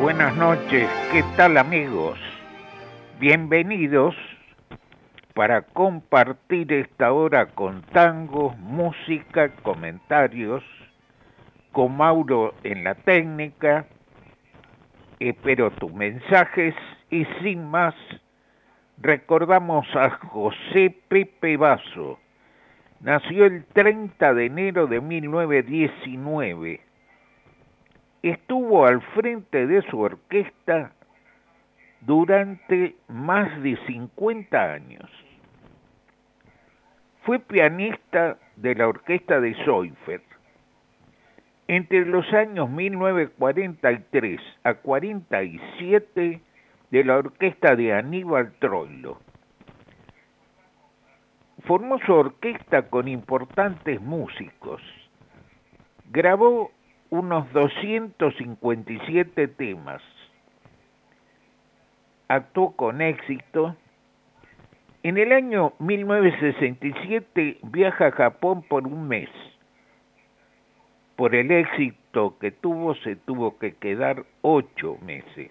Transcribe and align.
Buenas 0.00 0.36
noches, 0.36 0.88
¿qué 1.10 1.24
tal 1.36 1.56
amigos? 1.56 2.20
Bienvenidos 3.18 4.14
para 5.34 5.62
compartir 5.62 6.72
esta 6.72 7.12
hora 7.12 7.46
con 7.46 7.82
tangos, 7.82 8.56
música, 8.58 9.48
comentarios, 9.64 10.62
con 11.72 11.96
Mauro 11.96 12.54
en 12.62 12.84
la 12.84 12.94
técnica. 12.94 13.86
Espero 15.18 15.72
tus 15.72 15.92
mensajes 15.92 16.76
y 17.10 17.24
sin 17.42 17.68
más, 17.68 17.96
recordamos 18.98 19.84
a 19.96 20.10
José 20.10 20.96
Pepe 21.08 21.56
Vaso. 21.56 22.20
Nació 23.00 23.46
el 23.46 23.64
30 23.64 24.32
de 24.32 24.46
enero 24.46 24.86
de 24.86 25.00
1919 25.00 26.87
estuvo 28.22 28.86
al 28.86 29.00
frente 29.12 29.66
de 29.66 29.82
su 29.82 30.00
orquesta 30.00 30.92
durante 32.00 32.96
más 33.08 33.62
de 33.62 33.76
50 33.86 34.72
años. 34.72 35.10
Fue 37.22 37.38
pianista 37.38 38.38
de 38.56 38.74
la 38.74 38.88
orquesta 38.88 39.40
de 39.40 39.54
Seufert. 39.64 40.24
Entre 41.66 42.06
los 42.06 42.32
años 42.32 42.70
1943 42.70 44.40
a 44.64 44.74
47 44.74 46.40
de 46.90 47.04
la 47.04 47.18
orquesta 47.18 47.76
de 47.76 47.92
Aníbal 47.92 48.52
Troilo. 48.58 49.20
Formó 51.66 51.98
su 51.98 52.14
orquesta 52.14 52.88
con 52.88 53.08
importantes 53.08 54.00
músicos. 54.00 54.80
Grabó 56.10 56.70
unos 57.10 57.50
257 57.52 59.48
temas. 59.48 60.02
Actuó 62.28 62.76
con 62.76 63.00
éxito. 63.00 63.74
En 65.02 65.16
el 65.16 65.32
año 65.32 65.72
1967 65.78 67.58
viaja 67.62 68.08
a 68.08 68.12
Japón 68.12 68.62
por 68.62 68.86
un 68.86 69.08
mes. 69.08 69.30
Por 71.16 71.34
el 71.34 71.50
éxito 71.50 72.38
que 72.38 72.50
tuvo 72.50 72.94
se 72.96 73.16
tuvo 73.16 73.58
que 73.58 73.74
quedar 73.76 74.24
ocho 74.42 74.98
meses. 75.02 75.50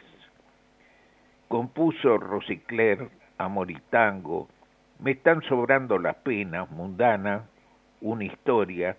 Compuso 1.48 2.18
Rosicler, 2.18 3.10
Amor 3.38 3.72
y 3.72 3.80
Tango, 3.90 4.48
Me 5.00 5.12
están 5.12 5.42
sobrando 5.44 6.00
las 6.00 6.16
penas, 6.18 6.70
Mundana, 6.72 7.46
Una 8.02 8.26
historia, 8.26 8.98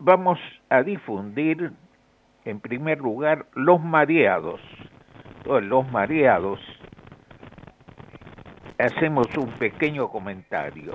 vamos 0.00 0.38
a 0.70 0.82
difundir 0.82 1.72
en 2.44 2.60
primer 2.60 2.98
lugar 2.98 3.46
los 3.54 3.80
mareados. 3.80 4.60
los 5.44 5.90
mareados 5.92 6.58
hacemos 8.78 9.26
un 9.36 9.50
pequeño 9.52 10.08
comentario. 10.08 10.94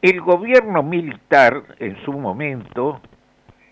El 0.00 0.20
gobierno 0.20 0.84
militar 0.84 1.74
en 1.80 1.96
su 2.04 2.12
momento, 2.12 3.00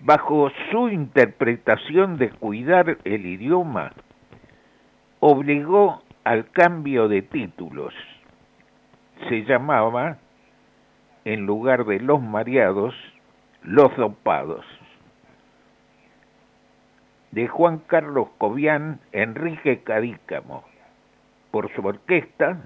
bajo 0.00 0.50
su 0.70 0.88
interpretación 0.88 2.16
de 2.16 2.30
cuidar 2.30 2.98
el 3.04 3.26
idioma, 3.26 3.92
obligó 5.20 6.02
al 6.24 6.50
cambio 6.50 7.06
de 7.06 7.22
títulos. 7.22 7.94
Se 9.28 9.44
llamaba, 9.44 10.18
en 11.24 11.46
lugar 11.46 11.84
de 11.84 12.00
los 12.00 12.20
mareados, 12.20 12.94
los 13.66 13.94
dopados. 13.96 14.64
De 17.32 17.48
Juan 17.48 17.80
Carlos 17.86 18.28
Cobian, 18.38 19.00
Enrique 19.12 19.82
Cadícamo, 19.82 20.64
por 21.50 21.70
su 21.74 21.84
orquesta, 21.84 22.58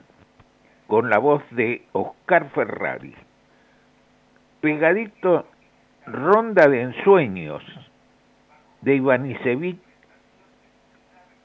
con 0.87 1.11
la 1.11 1.19
voz 1.19 1.43
de 1.51 1.87
Oscar 1.93 2.51
Ferrari. 2.51 3.15
Pegadito 4.61 5.47
Ronda 6.07 6.69
de 6.69 6.83
Ensueños, 6.83 7.65
de 8.83 8.97
Ivanisevic 8.97 9.81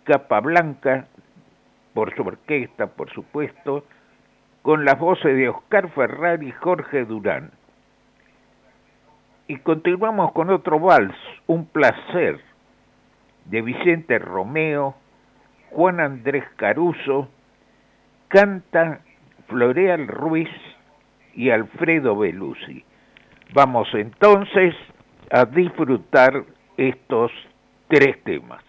Capablanca, 0.03 1.07
por 1.93 2.13
su 2.15 2.23
orquesta, 2.23 2.87
por 2.87 3.09
supuesto, 3.11 3.85
con 4.61 4.83
las 4.83 4.99
voces 4.99 5.35
de 5.35 5.47
Oscar 5.47 5.89
Ferrari 5.91 6.49
y 6.49 6.51
Jorge 6.51 7.05
Durán. 7.05 7.51
Y 9.47 9.57
continuamos 9.57 10.31
con 10.31 10.49
otro 10.49 10.79
vals, 10.79 11.15
Un 11.45 11.67
placer, 11.67 12.39
de 13.45 13.61
Vicente 13.61 14.17
Romeo, 14.17 14.95
Juan 15.69 15.99
Andrés 15.99 16.45
Caruso, 16.55 17.29
canta 18.27 19.01
Floreal 19.47 20.07
Ruiz 20.07 20.49
y 21.35 21.51
Alfredo 21.51 22.17
Belusi. 22.17 22.83
Vamos 23.53 23.87
entonces 23.93 24.73
a 25.31 25.45
disfrutar 25.45 26.43
estos 26.77 27.31
tres 27.87 28.23
temas. 28.23 28.63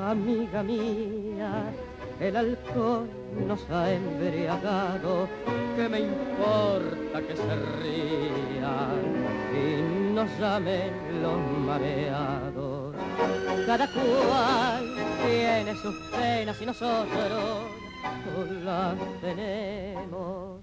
Amiga 0.00 0.62
mía, 0.62 1.64
el 2.20 2.36
alcohol 2.36 3.08
nos 3.46 3.68
ha 3.70 3.92
embriagado, 3.92 5.28
que 5.76 5.88
me 5.88 6.00
importa 6.00 7.20
que 7.26 7.36
se 7.36 7.56
rían 7.82 9.02
y 9.52 10.12
nos 10.14 10.30
llamen 10.38 10.92
los 11.22 11.38
mareados. 11.66 12.94
Cada 13.66 13.86
cual 13.88 14.94
tiene 15.26 15.74
sus 15.76 15.94
penas 16.10 16.60
y 16.60 16.66
nosotros 16.66 17.64
las 18.64 18.94
tenemos. 19.20 20.60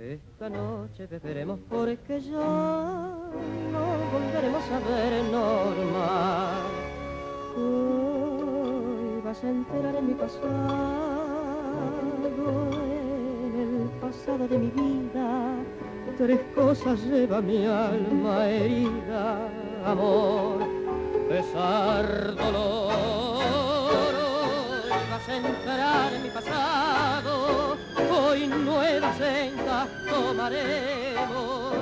Esta 0.00 0.48
noche 0.48 1.06
beberemos 1.06 1.60
porque 1.68 2.20
ya 2.20 2.30
no 2.30 3.82
volveremos 4.12 4.64
a 4.70 4.78
ver 4.88 5.24
normal. 5.24 6.79
Hoy 7.60 9.20
vas 9.24 9.44
a 9.44 9.48
enterar 9.48 9.94
en 9.96 10.06
mi 10.06 10.14
pasado 10.14 11.10
en 13.54 13.82
el 13.82 13.88
pasado 14.00 14.48
de 14.48 14.58
mi 14.58 14.70
vida. 14.70 15.54
Tres 16.16 16.40
cosas 16.54 17.02
lleva 17.04 17.40
mi 17.40 17.64
alma 17.66 18.46
herida, 18.46 19.48
amor, 19.86 20.58
pesar, 21.28 22.34
dolor. 22.36 22.92
Hoy 24.22 24.90
vas 25.10 25.28
a 25.28 25.36
entrar 25.36 26.12
en 26.12 26.22
mi 26.22 26.30
pasado, 26.30 27.76
hoy 28.12 28.46
nueva 28.46 29.14
senda 29.14 29.88
tomaremos. 30.08 31.74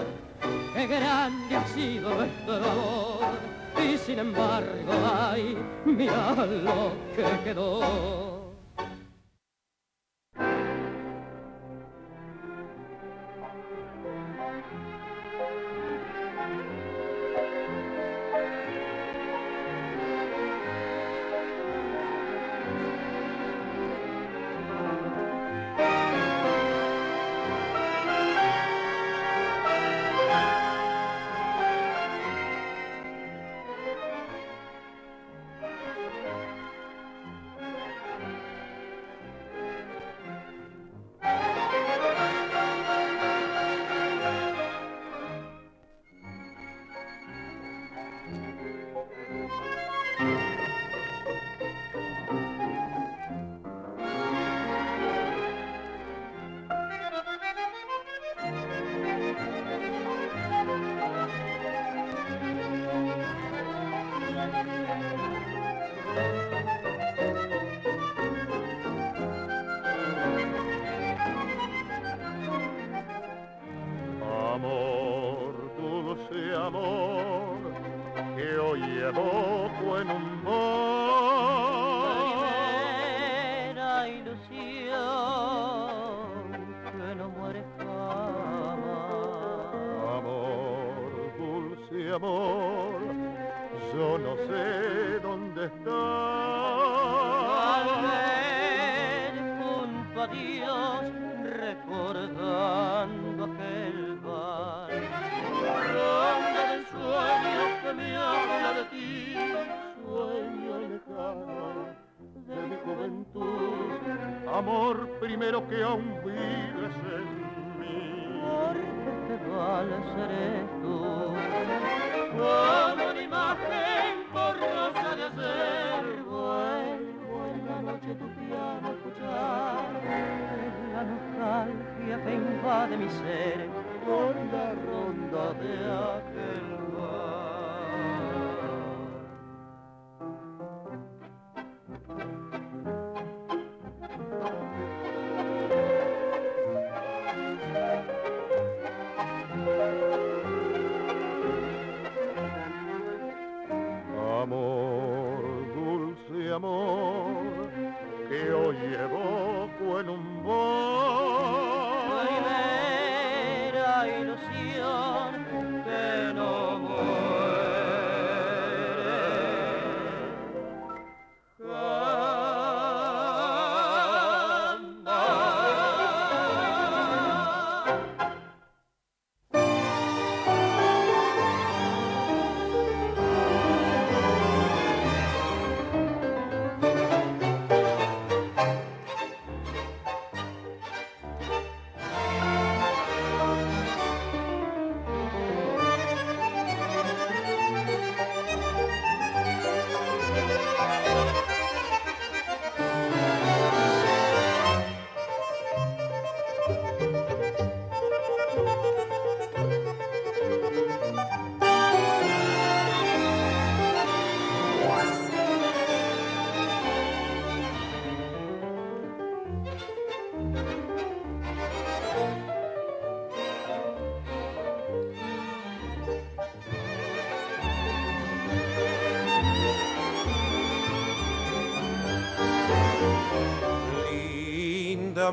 Qué 0.74 0.86
grande 0.86 1.56
ha 1.56 1.66
sido 1.68 2.14
nuestro 2.14 2.54
amor, 2.54 3.38
y 3.84 3.98
sin 3.98 4.18
embargo, 4.18 4.92
ay, 5.14 5.56
mira 5.84 6.34
lo 6.46 6.92
que 7.14 7.44
quedó. 7.44 8.37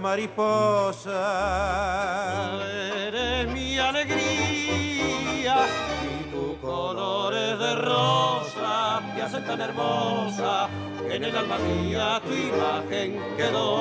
Mariposa. 0.06 1.24
Eres 3.08 3.48
mi 3.52 3.80
alegría 3.80 5.56
y 6.06 6.24
tu 6.32 6.46
color 6.62 7.34
es 7.34 7.58
de 7.58 7.76
rosa, 7.76 9.02
te 9.16 9.22
hace 9.24 9.40
tan 9.42 9.62
hermosa 9.62 10.70
que 11.08 11.16
en 11.16 11.24
el 11.24 11.36
alma 11.36 11.58
mía 11.58 12.22
tu 12.24 12.34
imagen 12.34 13.20
quedó. 13.36 13.72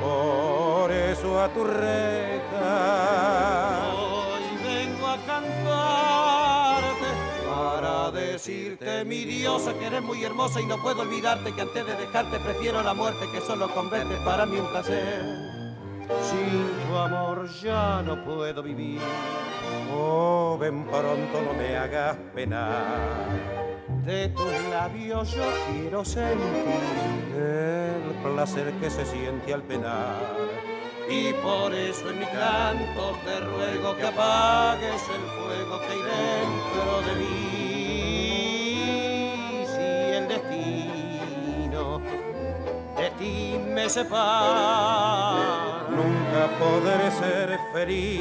Por 0.00 0.92
eso 0.92 1.42
a 1.42 1.48
tu 1.48 1.64
reja 1.64 2.17
mi 9.04 9.24
diosa, 9.24 9.74
que 9.74 9.86
eres 9.86 10.02
muy 10.02 10.22
hermosa 10.24 10.60
y 10.60 10.66
no 10.66 10.76
puedo 10.82 11.02
olvidarte 11.02 11.52
que 11.52 11.60
antes 11.62 11.86
de 11.86 11.94
dejarte 11.94 12.38
prefiero 12.38 12.82
la 12.82 12.94
muerte 12.94 13.26
que 13.32 13.40
solo 13.40 13.68
con 13.74 13.90
verte 13.90 14.16
para 14.24 14.46
mí 14.46 14.58
un 14.58 14.66
placer. 14.68 15.22
Sin 16.22 16.88
tu 16.88 16.96
amor 16.96 17.48
ya 17.62 18.02
no 18.02 18.24
puedo 18.24 18.62
vivir. 18.62 19.00
Oh, 19.92 20.56
ven 20.58 20.84
pronto, 20.84 21.42
no 21.42 21.52
me 21.54 21.76
hagas 21.76 22.16
penar. 22.34 23.28
De 24.04 24.28
tus 24.28 24.52
labios 24.70 25.30
yo 25.32 25.44
quiero 25.70 26.02
sentir 26.04 26.38
El 27.36 28.14
placer 28.22 28.72
que 28.80 28.88
se 28.90 29.04
siente 29.04 29.52
al 29.52 29.62
penar. 29.62 30.16
y 31.10 31.32
por 31.34 31.74
eso 31.74 32.10
en 32.10 32.18
mi 32.18 32.26
canto 32.26 33.16
te 33.24 33.40
ruego 33.40 33.96
que 33.96 34.06
apagues 34.06 35.02
el 35.08 35.24
fuego 35.36 35.80
que 35.80 35.92
hay 35.92 36.02
Nunca 45.88 46.46
podré 46.58 47.10
ser 47.10 47.58
feliz. 47.72 48.20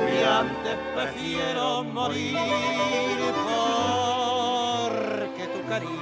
y 0.00 0.24
antes 0.24 0.78
prefiero 0.94 1.84
morir 1.84 2.38
porque 3.44 5.46
tu 5.48 5.62
cariño 5.68 5.92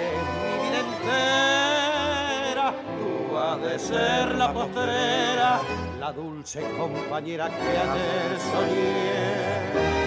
es 0.00 0.22
mi 0.40 0.54
vida 0.64 0.80
entera. 0.80 2.66
Tú 2.98 3.12
has 3.36 3.60
de 3.60 3.78
ser 3.78 4.34
la 4.34 4.50
postrera, 4.52 5.60
la 6.00 6.10
dulce 6.12 6.62
compañera 6.78 7.50
que 7.50 7.78
ayer 7.78 8.40
soñé. 8.50 10.01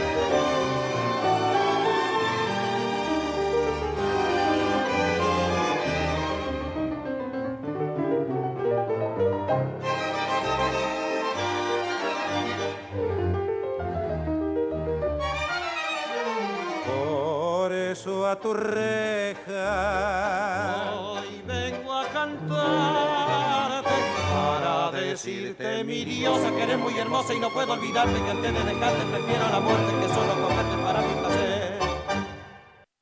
Decirte, 26.16 26.16
mi 26.16 26.20
diosa, 26.20 26.56
que 26.56 26.64
eres 26.64 26.80
muy 26.80 26.98
hermosa 26.98 27.34
y 27.34 27.40
no 27.40 27.50
puedo 27.50 27.74
olvidarte 27.74 28.14
que 28.14 28.32
antes 28.32 28.54
de 28.54 28.74
dejarte 28.74 29.06
prefiero 29.12 29.50
la 29.52 29.60
muerte 29.60 29.92
que 30.02 30.08
solo 30.08 30.34
comerte 30.42 30.84
para 30.84 31.02
mi 31.02 31.14
placer. 31.20 31.80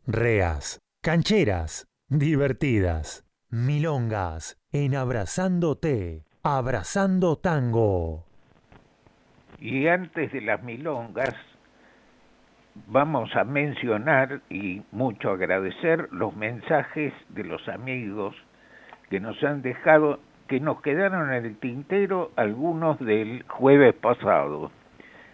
Reas, 0.05 0.79
cancheras, 1.01 1.87
divertidas, 2.09 3.25
milongas, 3.49 4.57
en 4.71 4.95
abrazándote, 4.95 6.25
abrazando 6.43 7.37
tango. 7.37 8.25
Y 9.59 9.87
antes 9.87 10.31
de 10.33 10.41
las 10.41 10.61
milongas, 10.63 11.35
vamos 12.87 13.33
a 13.35 13.43
mencionar 13.43 14.41
y 14.49 14.81
mucho 14.91 15.31
agradecer 15.31 16.09
los 16.11 16.35
mensajes 16.35 17.13
de 17.29 17.43
los 17.45 17.67
amigos 17.69 18.35
que 19.09 19.19
nos 19.19 19.41
han 19.43 19.61
dejado, 19.61 20.19
que 20.47 20.59
nos 20.59 20.81
quedaron 20.81 21.33
en 21.33 21.45
el 21.45 21.57
tintero 21.57 22.31
algunos 22.35 22.99
del 22.99 23.43
jueves 23.47 23.93
pasado. 23.95 24.71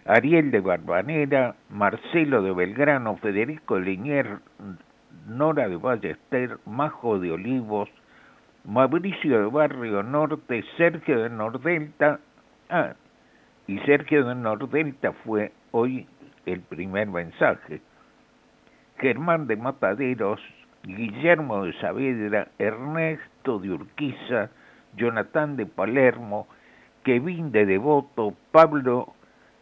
Ariel 0.06 0.50
de 0.50 0.60
Barbanera, 0.60 1.54
Marcelo 1.68 2.42
de 2.42 2.52
Belgrano, 2.52 3.16
Federico 3.18 3.78
Linier, 3.78 4.38
Nora 5.26 5.68
de 5.68 5.76
Ballester, 5.76 6.58
Majo 6.66 7.18
de 7.18 7.32
Olivos, 7.32 7.88
Mauricio 8.64 9.40
de 9.40 9.46
Barrio 9.46 10.02
Norte, 10.02 10.64
Sergio 10.76 11.22
de 11.22 11.30
Nordelta, 11.30 12.20
ah, 12.68 12.94
y 13.66 13.78
Sergio 13.80 14.24
de 14.24 14.34
Nordelta 14.34 15.12
fue 15.24 15.52
hoy 15.70 16.06
el 16.46 16.60
primer 16.60 17.08
mensaje. 17.08 17.80
Germán 18.98 19.46
de 19.46 19.56
Mataderos, 19.56 20.40
Guillermo 20.82 21.64
de 21.64 21.72
Saavedra, 21.80 22.48
Ernesto 22.58 23.58
de 23.58 23.70
Urquiza, 23.70 24.50
Jonathan 24.96 25.56
de 25.56 25.66
Palermo, 25.66 26.46
Kevin 27.04 27.52
de 27.52 27.66
Devoto, 27.66 28.34
Pablo 28.52 29.14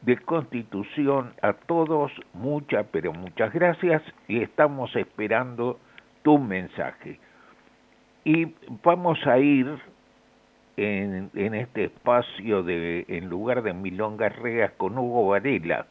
de 0.03 0.17
Constitución, 0.19 1.33
a 1.43 1.53
todos 1.53 2.13
muchas, 2.33 2.87
pero 2.93 3.13
muchas 3.13 3.53
gracias 3.53 4.03
y 4.29 4.43
estamos 4.43 4.95
esperando 4.97 5.79
tu 6.23 6.39
mensaje. 6.39 7.19
Y 8.25 8.55
vamos 8.85 9.19
a 9.27 9.39
ir 9.39 9.79
en, 10.77 11.31
en 11.35 11.55
este 11.55 11.85
espacio 11.85 12.63
de 12.63 13.05
en 13.09 13.29
lugar 13.29 13.63
de 13.63 13.73
Milongas 13.73 14.37
Reas 14.37 14.73
con 14.77 14.97
Hugo 14.97 15.29
Varela, 15.29 15.87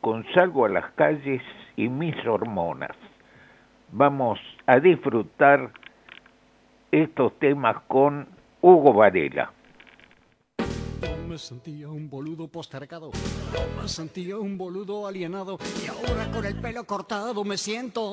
con 0.00 0.24
Salgo 0.32 0.64
a 0.64 0.68
las 0.68 0.90
calles 0.92 1.42
y 1.76 1.88
mis 1.88 2.16
hormonas. 2.26 2.96
Vamos 3.92 4.40
a 4.66 4.80
disfrutar 4.80 5.70
estos 6.92 7.38
temas 7.38 7.76
con 7.86 8.28
Hugo 8.60 8.92
Varela. 8.92 9.52
Me 11.28 11.38
sentía 11.38 11.88
un 11.88 12.10
boludo 12.10 12.48
postergado, 12.48 13.12
me 13.80 13.88
sentía 13.88 14.36
un 14.36 14.58
boludo 14.58 15.06
alienado 15.06 15.58
y 15.84 15.88
ahora 15.88 16.30
con 16.32 16.44
el 16.44 16.60
pelo 16.60 16.84
cortado 16.84 17.44
me 17.44 17.56
siento 17.56 18.12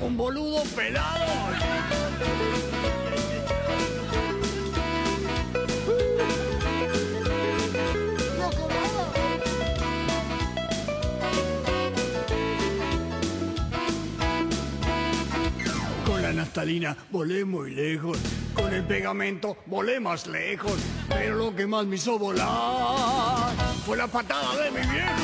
un 0.00 0.16
boludo 0.16 0.62
pelado. 0.76 1.26
Naftalina 16.58 16.96
volé 17.12 17.44
muy 17.44 17.70
lejos, 17.70 18.18
con 18.52 18.74
el 18.74 18.82
pegamento 18.82 19.58
volé 19.66 20.00
más 20.00 20.26
lejos, 20.26 20.76
pero 21.08 21.36
lo 21.36 21.54
que 21.54 21.68
más 21.68 21.86
me 21.86 21.94
hizo 21.94 22.18
volar 22.18 23.52
fue 23.86 23.96
la 23.96 24.08
patada 24.08 24.64
de 24.64 24.70
mi 24.72 24.80
viejo. 24.80 25.22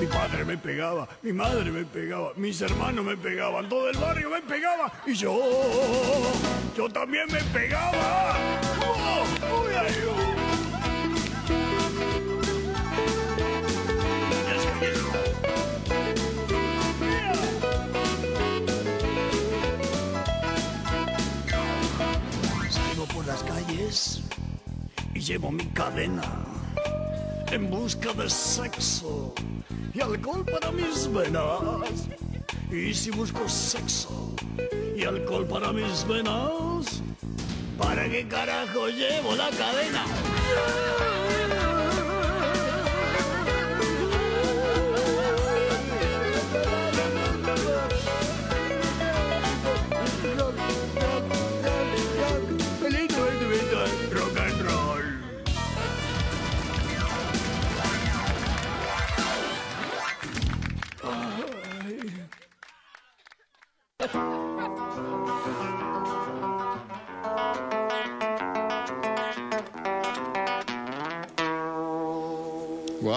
Mi 0.00 0.06
padre 0.06 0.44
me 0.44 0.56
pegaba, 0.56 1.08
mi 1.22 1.32
madre 1.32 1.72
me 1.72 1.84
pegaba, 1.84 2.32
mis 2.36 2.60
hermanos 2.60 3.04
me 3.04 3.16
pegaban, 3.16 3.68
todo 3.68 3.90
el 3.90 3.98
barrio 3.98 4.30
me 4.30 4.42
pegaba 4.42 4.92
y 5.04 5.14
yo, 5.14 5.40
yo 6.76 6.88
también 6.88 7.26
me 7.32 7.42
pegaba. 7.52 8.36
¡Uy, 9.42 9.74
ay! 9.74 10.45
Por 23.16 23.26
las 23.26 23.42
calles 23.44 24.20
y 25.14 25.20
llevo 25.20 25.50
mi 25.50 25.64
cadena 25.68 26.22
en 27.50 27.70
busca 27.70 28.12
de 28.12 28.28
sexo 28.28 29.34
y 29.94 30.00
alcohol 30.02 30.44
para 30.44 30.70
mis 30.70 31.10
venas. 31.10 32.08
Y 32.70 32.92
si 32.92 33.10
busco 33.10 33.48
sexo 33.48 34.34
y 34.94 35.04
alcohol 35.04 35.46
para 35.46 35.72
mis 35.72 36.06
venas, 36.06 37.02
¿para 37.78 38.06
qué 38.10 38.28
carajo 38.28 38.88
llevo 38.88 39.34
la 39.34 39.48
cadena? 39.50 40.04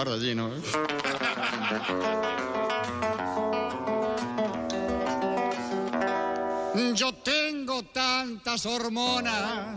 Guarda, 0.02 0.18
Gino. 0.18 0.48
¿eh? 0.48 0.62
Yo 6.94 7.12
tengo 7.16 7.82
tantas 7.82 8.64
hormonas 8.64 9.76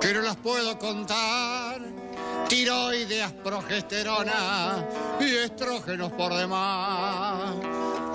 que 0.00 0.12
no 0.12 0.22
las 0.22 0.34
puedo 0.38 0.76
contar. 0.76 1.80
Tiroides, 2.48 3.30
progesterona 3.44 4.84
y 5.20 5.36
estrógenos 5.36 6.10
por 6.14 6.34
demás. 6.34 7.54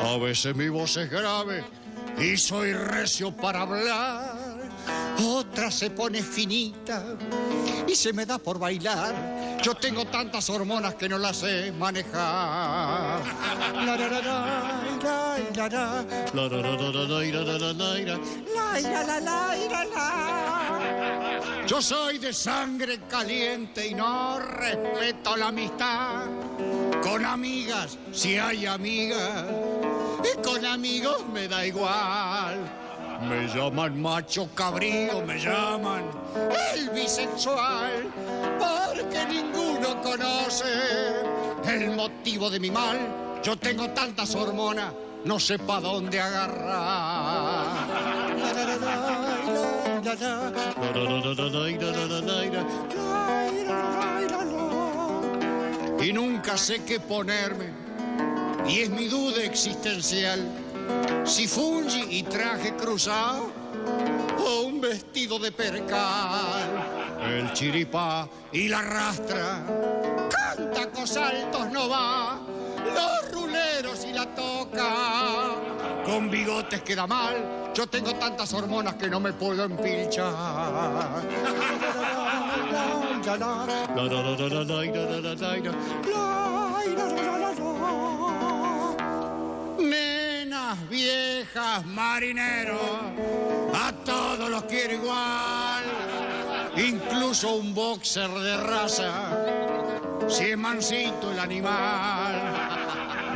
A 0.01 0.17
veces 0.21 0.53
mi 0.57 0.67
voz 0.67 0.97
es 0.97 1.09
grave 1.09 1.63
y 2.19 2.35
soy 2.35 2.73
recio 2.73 3.31
para 3.31 3.61
hablar. 3.61 4.35
Otra 5.25 5.71
se 5.71 5.89
pone 5.89 6.21
finita 6.21 7.01
y 7.87 7.95
se 7.95 8.11
me 8.11 8.25
da 8.25 8.37
por 8.37 8.59
bailar. 8.59 9.52
Yo 9.63 9.73
tengo 9.75 10.03
tantas 10.03 10.49
hormonas 10.49 10.95
que 10.95 11.07
no 11.07 11.17
las 11.17 11.37
sé 11.37 11.71
manejar. 11.71 13.21
Yo 21.65 21.81
soy 21.81 22.17
de 22.17 22.33
sangre 22.33 22.99
caliente 23.09 23.87
y 23.87 23.93
no 23.93 24.37
respeto 24.37 25.37
la 25.37 25.47
amistad. 25.47 26.25
Con 27.01 27.25
amigas, 27.25 27.97
si 28.11 28.35
hay 28.35 28.65
amigas, 28.65 29.45
y 30.23 30.41
con 30.41 30.65
amigos 30.65 31.25
me 31.33 31.47
da 31.47 31.65
igual. 31.65 32.82
Me 33.29 33.47
llaman 33.47 34.01
macho 34.01 34.49
cabrío, 34.53 35.21
me 35.25 35.39
llaman 35.39 36.03
el 36.75 36.89
bisexual, 36.89 38.11
porque 38.59 39.25
ninguno 39.29 40.01
conoce 40.01 40.65
el 41.65 41.91
motivo 41.95 42.49
de 42.49 42.59
mi 42.59 42.69
mal. 42.69 42.97
Yo 43.41 43.55
tengo 43.55 43.89
tantas 43.91 44.35
hormonas, 44.35 44.93
no 45.23 45.39
sé 45.39 45.57
pa' 45.57 45.79
dónde 45.79 46.19
agarrar. 46.19 47.65
Y 56.01 56.13
nunca 56.13 56.57
sé 56.57 56.83
qué 56.83 56.99
ponerme, 56.99 57.71
y 58.67 58.79
es 58.79 58.89
mi 58.89 59.07
duda 59.07 59.43
existencial 59.43 60.62
si 61.25 61.47
fungi 61.47 62.17
y 62.17 62.23
traje 62.23 62.75
cruzado 62.75 63.51
o 64.45 64.61
un 64.63 64.81
vestido 64.81 65.39
de 65.39 65.51
percal. 65.51 67.19
El 67.27 67.53
chiripá 67.53 68.27
y 68.51 68.67
la 68.67 68.81
rastra, 68.81 69.63
canta 70.29 70.81
altos 70.81 71.71
no 71.71 71.89
va, 71.89 72.39
los 72.77 73.31
ruleros 73.31 74.05
y 74.05 74.13
la 74.13 74.25
toca, 74.35 74.91
con 76.05 76.29
bigotes 76.29 76.81
queda 76.81 77.07
mal, 77.07 77.71
yo 77.73 77.87
tengo 77.87 78.13
tantas 78.15 78.53
hormonas 78.53 78.95
que 78.95 79.09
no 79.09 79.19
me 79.19 79.33
puedo 79.33 79.63
empilchar. 79.63 80.33
Viejas, 90.93 91.83
marineros, 91.87 92.79
a 93.73 93.91
todos 94.05 94.47
los 94.49 94.63
quiero 94.65 94.93
igual, 94.93 95.83
incluso 96.77 97.55
un 97.55 97.73
boxer 97.73 98.29
de 98.29 98.57
raza, 98.57 99.11
si 100.27 100.51
es 100.51 100.57
mansito 100.57 101.31
el 101.31 101.39
animal. 101.39 102.35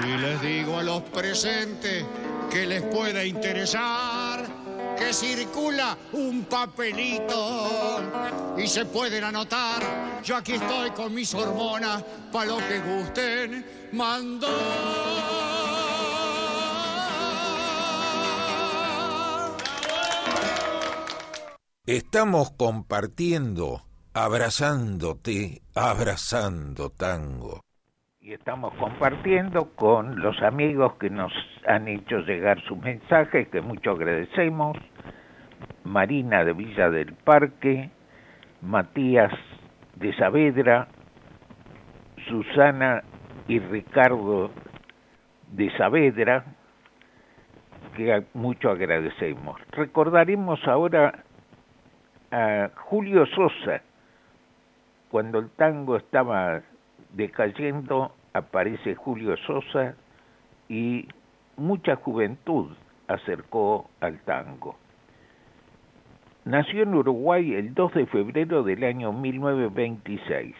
Y 0.04 0.18
les 0.20 0.42
digo 0.42 0.78
a 0.78 0.84
los 0.84 1.02
presentes 1.02 2.06
que 2.52 2.68
les 2.68 2.84
pueda 2.84 3.26
interesar 3.26 4.46
que 4.96 5.12
circula 5.12 5.98
un 6.14 6.46
papelito 6.46 8.02
y 8.56 8.68
se 8.68 8.86
pueden 8.86 9.24
anotar. 9.24 9.82
Yo 10.24 10.36
aquí 10.36 10.54
estoy 10.54 10.92
con 10.92 11.14
mis 11.14 11.34
hormonas 11.34 12.04
para 12.32 12.46
lo 12.46 12.58
que 12.58 12.80
gusten 12.80 13.66
mandar. 13.94 15.67
Estamos 21.88 22.52
compartiendo, 22.52 23.80
abrazándote, 24.14 25.62
abrazando 25.74 26.90
tango. 26.90 27.62
Y 28.20 28.34
estamos 28.34 28.74
compartiendo 28.74 29.70
con 29.74 30.20
los 30.20 30.36
amigos 30.42 30.96
que 30.96 31.10
nos 31.10 31.32
han 31.66 31.88
hecho 31.88 32.18
llegar 32.18 32.62
sus 32.64 32.78
mensajes, 32.80 33.48
que 33.48 33.62
mucho 33.62 33.92
agradecemos. 33.92 34.76
Marina 35.86 36.44
de 36.44 36.52
Villa 36.52 36.90
del 36.90 37.14
Parque, 37.14 37.90
Matías 38.62 39.32
de 39.96 40.14
Saavedra, 40.18 40.90
Susana 42.28 43.02
y 43.48 43.60
Ricardo 43.60 44.52
de 45.54 45.72
Saavedra, 45.78 46.44
que 47.96 48.26
mucho 48.34 48.72
agradecemos. 48.72 49.62
Recordaremos 49.72 50.60
ahora 50.68 51.24
a 52.32 52.70
Julio 52.76 53.26
Sosa, 53.28 53.82
cuando 55.10 55.40
el 55.40 55.50
tango 55.52 55.96
estaba 55.96 56.62
decayendo, 57.14 58.12
aparece 58.34 58.96
Julio 58.96 59.36
Sosa 59.46 59.96
y 60.70 61.08
mucha 61.56 61.96
juventud 61.96 62.76
acercó 63.08 63.90
al 64.02 64.20
tango. 64.22 64.78
Nació 66.46 66.84
en 66.84 66.94
Uruguay 66.94 67.56
el 67.56 67.74
2 67.74 67.94
de 67.94 68.06
febrero 68.06 68.64
del 68.64 68.84
año 68.84 69.12
1926. 69.12 70.56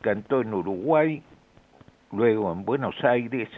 Cantó 0.00 0.42
en 0.42 0.54
Uruguay, 0.54 1.22
luego 2.12 2.52
en 2.52 2.64
Buenos 2.64 2.94
Aires, 3.02 3.48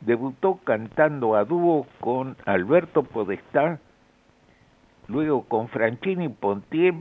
debutó 0.00 0.58
cantando 0.64 1.36
a 1.36 1.44
dúo 1.44 1.86
con 2.00 2.36
Alberto 2.44 3.02
Podestá, 3.02 3.78
luego 5.12 5.44
con 5.44 5.68
Franchini 5.68 6.30
Pontier 6.30 6.94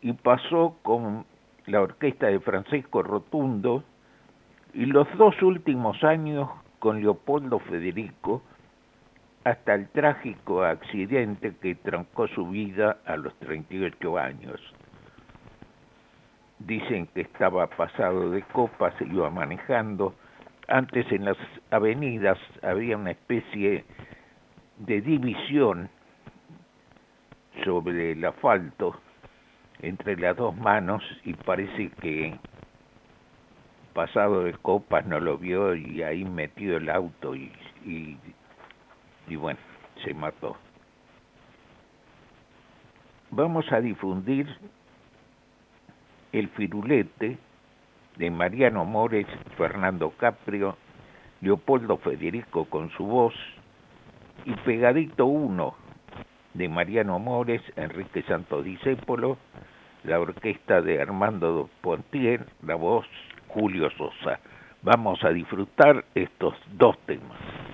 y 0.00 0.12
pasó 0.12 0.76
con 0.82 1.24
la 1.66 1.80
orquesta 1.80 2.26
de 2.26 2.40
Francisco 2.40 3.02
Rotundo 3.02 3.84
y 4.74 4.86
los 4.86 5.06
dos 5.16 5.40
últimos 5.40 6.02
años 6.02 6.50
con 6.80 7.00
Leopoldo 7.00 7.60
Federico 7.60 8.42
hasta 9.44 9.74
el 9.74 9.88
trágico 9.90 10.64
accidente 10.64 11.54
que 11.62 11.76
trancó 11.76 12.26
su 12.26 12.48
vida 12.48 12.98
a 13.06 13.16
los 13.16 13.32
38 13.38 14.18
años. 14.18 14.60
Dicen 16.58 17.06
que 17.14 17.20
estaba 17.20 17.68
pasado 17.68 18.30
de 18.30 18.42
copas, 18.42 18.94
se 18.98 19.04
iba 19.04 19.30
manejando. 19.30 20.14
Antes 20.66 21.10
en 21.12 21.24
las 21.24 21.36
avenidas 21.70 22.38
había 22.62 22.96
una 22.96 23.12
especie 23.12 23.84
de 24.78 25.00
división 25.00 25.88
sobre 27.64 28.12
el 28.12 28.24
asfalto 28.24 29.00
entre 29.80 30.16
las 30.16 30.36
dos 30.36 30.56
manos 30.56 31.02
y 31.24 31.34
parece 31.34 31.90
que 32.00 32.38
pasado 33.92 34.44
de 34.44 34.52
copas 34.54 35.06
no 35.06 35.20
lo 35.20 35.38
vio 35.38 35.74
y 35.74 36.02
ahí 36.02 36.24
metió 36.24 36.76
el 36.76 36.90
auto 36.90 37.34
y, 37.34 37.50
y, 37.84 38.18
y 39.28 39.36
bueno, 39.36 39.58
se 40.04 40.12
mató. 40.12 40.56
Vamos 43.30 43.70
a 43.72 43.80
difundir 43.80 44.46
el 46.32 46.48
firulete 46.50 47.38
de 48.16 48.30
Mariano 48.30 48.84
Mores, 48.84 49.26
Fernando 49.56 50.10
Caprio, 50.10 50.76
Leopoldo 51.40 51.96
Federico 51.98 52.66
con 52.66 52.90
su 52.90 53.04
voz 53.04 53.34
y 54.44 54.54
Pegadito 54.54 55.26
uno 55.26 55.74
de 56.56 56.68
Mariano 56.68 57.18
Mores, 57.18 57.62
Enrique 57.76 58.22
Santo 58.22 58.62
Discépolo, 58.62 59.38
la 60.04 60.20
orquesta 60.20 60.80
de 60.80 61.00
Armando 61.00 61.68
Pontier, 61.80 62.46
la 62.62 62.74
voz 62.74 63.06
Julio 63.48 63.90
Sosa. 63.90 64.40
Vamos 64.82 65.22
a 65.24 65.30
disfrutar 65.30 66.04
estos 66.14 66.54
dos 66.72 66.98
temas. 67.06 67.65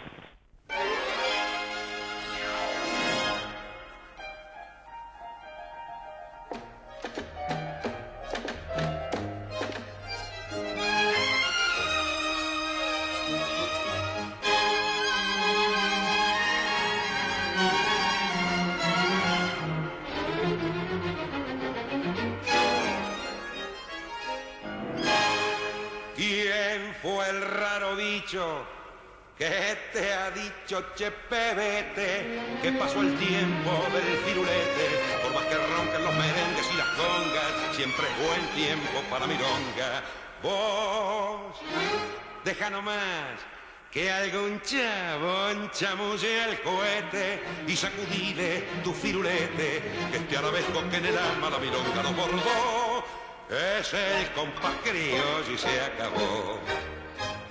Siempre 37.72 38.06
buen 38.20 38.46
tiempo 38.54 39.00
para 39.08 39.26
milonga 39.26 40.02
vos 40.42 41.56
deja 42.44 42.68
nomás 42.68 43.40
que 43.90 44.10
algún 44.10 44.60
chabón 44.60 45.70
chamulle 45.70 46.50
el 46.50 46.60
cohete 46.62 47.42
y 47.66 47.74
sacudile 47.74 48.64
tu 48.84 48.92
firulete 48.92 49.82
que 50.10 50.16
este 50.18 50.36
arabesco 50.36 50.82
que 50.90 50.96
en 50.96 51.06
el 51.06 51.18
alma 51.18 51.50
la 51.50 51.58
milonga 51.58 52.02
no 52.02 52.12
bordó. 52.12 53.04
Es 53.50 53.92
el 53.92 54.30
compás 54.32 54.76
criollo 54.82 55.52
y 55.52 55.58
se 55.58 55.80
acabó 55.80 56.58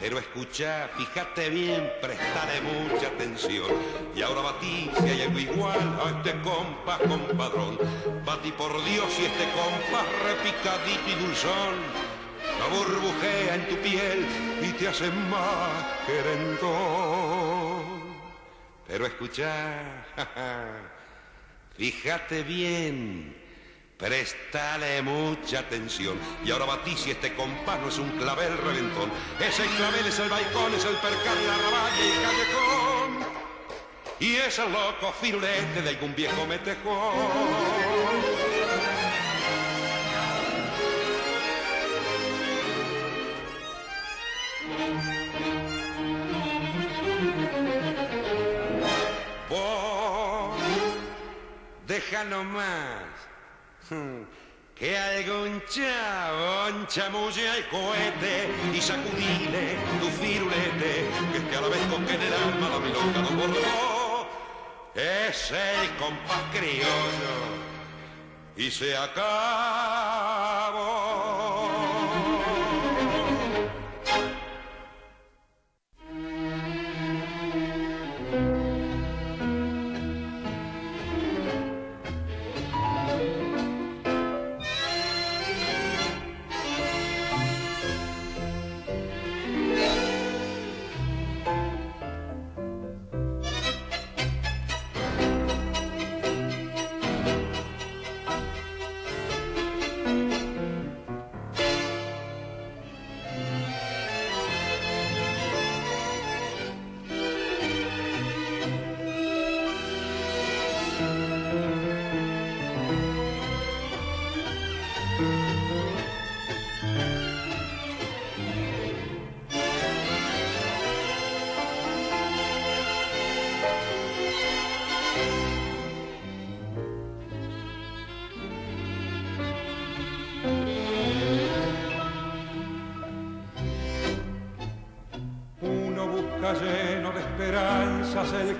pero 0.02 0.18
escucha, 0.18 0.90
fíjate 0.98 1.50
bien, 1.52 1.94
prestale 2.02 2.60
mucha 2.62 3.08
atención. 3.08 3.68
Y 4.16 4.24
ahora 4.24 4.42
batí 4.42 4.90
si 5.00 5.10
hay 5.10 5.22
algo 5.22 5.38
igual 5.38 6.00
a 6.04 6.10
este 6.10 6.42
compás 6.42 6.98
compadrón. 7.08 7.78
Batí 8.26 8.52
por 8.52 8.84
Dios 8.84 9.06
si 9.14 9.26
este 9.26 9.44
compás 9.52 10.08
repicadito 10.24 11.08
y 11.08 11.14
dulzón. 11.24 11.76
La 12.60 12.66
burbujea 12.76 13.56
en 13.56 13.68
tu 13.70 13.76
piel 13.76 14.26
y 14.64 14.72
te 14.74 14.88
hace 14.88 15.12
más 15.12 15.86
querendón. 16.08 17.86
Pero 18.88 19.06
escucha, 19.06 20.04
fíjate 21.78 22.42
bien 22.42 23.41
Prestale 24.02 25.04
mucha 25.04 25.60
atención. 25.60 26.20
Y 26.44 26.50
ahora 26.50 26.66
batí 26.66 26.98
si 26.98 27.12
este 27.12 27.36
compás 27.36 27.80
no 27.80 27.90
es 27.90 28.00
un 28.00 28.10
clavel 28.18 28.58
reventón. 28.58 29.12
Ese 29.40 29.64
clavel 29.78 30.08
es 30.08 30.18
el 30.18 30.28
balcón, 30.28 30.74
es 30.74 30.84
el 30.86 30.96
percal, 30.96 31.38
la 31.46 31.58
raballa 31.58 32.04
y 32.04 32.12
callejón. 32.24 33.42
Y 34.20 34.36
es 34.38 34.58
el 34.58 34.72
loco 34.72 35.14
firulete 35.22 35.84
de 35.84 35.90
algún 35.90 36.16
viejo 36.16 36.48
metejón. 36.48 37.14
Vos, 49.48 50.60
deja 51.86 52.24
nomás 52.24 53.31
que 54.76 54.98
algún 54.98 55.62
chabón 55.68 56.88
chamulle 56.88 57.50
al 57.50 57.68
cohete 57.68 58.50
y 58.74 58.80
sacudile 58.80 59.76
tu 60.00 60.08
firulete, 60.08 61.10
que 61.32 61.38
este 61.40 61.56
a 61.58 61.62
la 61.62 61.68
vez 61.68 61.86
con 61.92 62.06
que 62.06 62.14
en 62.14 62.22
el 62.22 62.34
alma 62.34 62.70
la 62.70 62.80
milonga 62.80 63.22
no 63.22 63.32
bordó, 63.32 64.30
es 64.96 65.52
el 65.52 65.90
compás 65.98 66.44
criollo 66.54 67.36
y 68.56 68.72
se 68.72 68.96
acabó. 68.96 69.22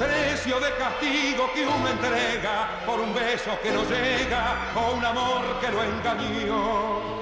precio 0.00 0.58
de 0.60 0.70
castigo 0.76 1.52
que 1.52 1.62
uno 1.66 1.86
entrega 1.86 2.80
por 2.86 2.98
un 3.00 3.12
beso 3.12 3.50
que 3.62 3.70
no 3.70 3.84
llega 3.84 4.72
o 4.74 4.96
un 4.96 5.04
amor 5.04 5.60
que 5.60 5.70
lo 5.70 5.84
engañó. 5.84 7.20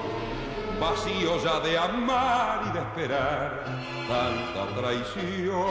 Vacío 0.79 1.43
ya 1.43 1.59
de 1.59 1.77
amar 1.77 2.61
y 2.69 2.71
de 2.71 2.79
esperar 2.79 3.65
tanta 4.07 4.65
traición. 4.79 5.65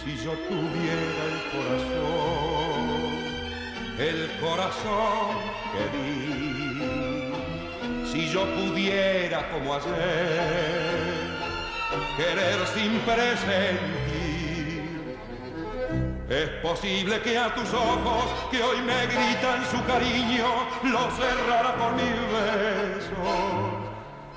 Si 0.00 0.16
yo 0.24 0.32
tuviera 0.48 1.22
el 1.30 1.38
corazón, 1.50 2.86
el 3.98 4.20
corazón 4.40 5.34
que 5.72 5.82
di, 5.96 7.32
si 8.12 8.20
yo 8.28 8.46
pudiera 8.54 9.50
como 9.50 9.74
ayer 9.74 11.18
querer 12.16 12.58
sin 12.72 13.00
presente 13.00 14.27
es 16.28 16.48
posible 16.60 17.20
que 17.22 17.38
a 17.38 17.54
tus 17.54 17.72
ojos, 17.72 18.24
que 18.50 18.62
hoy 18.62 18.82
me 18.82 19.06
gritan 19.06 19.64
su 19.70 19.82
cariño, 19.84 20.46
los 20.82 21.14
cerrara 21.14 21.74
por 21.76 21.92
mil 21.92 22.20
besos. 22.32 23.88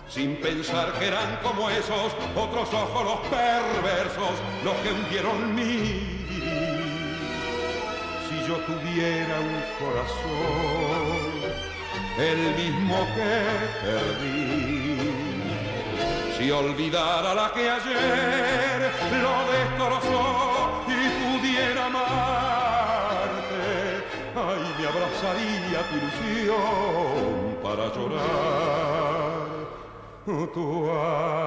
Sin 0.07 0.37
pensar 0.37 0.93
que 0.93 1.07
eran 1.07 1.37
como 1.43 1.69
esos 1.69 2.13
otros 2.35 2.73
ojos 2.73 3.03
los 3.03 3.19
perversos, 3.27 4.39
los 4.63 4.73
que 4.75 4.91
hundieron 4.91 5.55
mi 5.55 6.21
Si 8.27 8.47
yo 8.47 8.55
tuviera 8.65 9.39
un 9.39 9.61
corazón, 9.79 11.11
el 12.17 12.55
mismo 12.55 13.07
que 13.15 13.31
perdí. 13.83 15.11
Si 16.37 16.51
olvidara 16.51 17.33
la 17.35 17.51
que 17.53 17.69
ayer 17.69 18.91
lo 19.21 19.51
destrozó 19.51 20.60
pudiera 21.61 21.85
amarte, 21.85 23.63
ay, 24.35 24.63
me 24.79 24.85
abrazaría 24.87 25.79
tu 25.89 25.95
ilusión 25.97 27.57
para 27.61 27.83
llorar 27.93 29.51
tu 30.53 30.89
amor. 30.89 31.41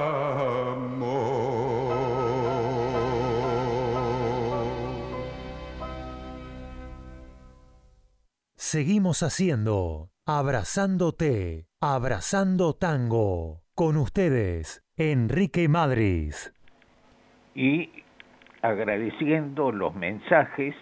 Seguimos 8.57 9.23
haciendo 9.23 10.11
Abrazándote, 10.25 11.67
Abrazando 11.81 12.73
Tango. 12.75 13.63
Con 13.75 13.97
ustedes, 13.97 14.81
Enrique 14.97 15.67
Madris. 15.67 16.51
Y 17.53 18.04
agradeciendo 18.67 19.71
los 19.71 19.95
mensajes 19.95 20.75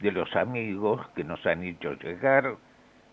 de 0.00 0.12
los 0.12 0.34
amigos 0.36 1.06
que 1.14 1.24
nos 1.24 1.44
han 1.46 1.62
hecho 1.64 1.94
llegar, 1.94 2.56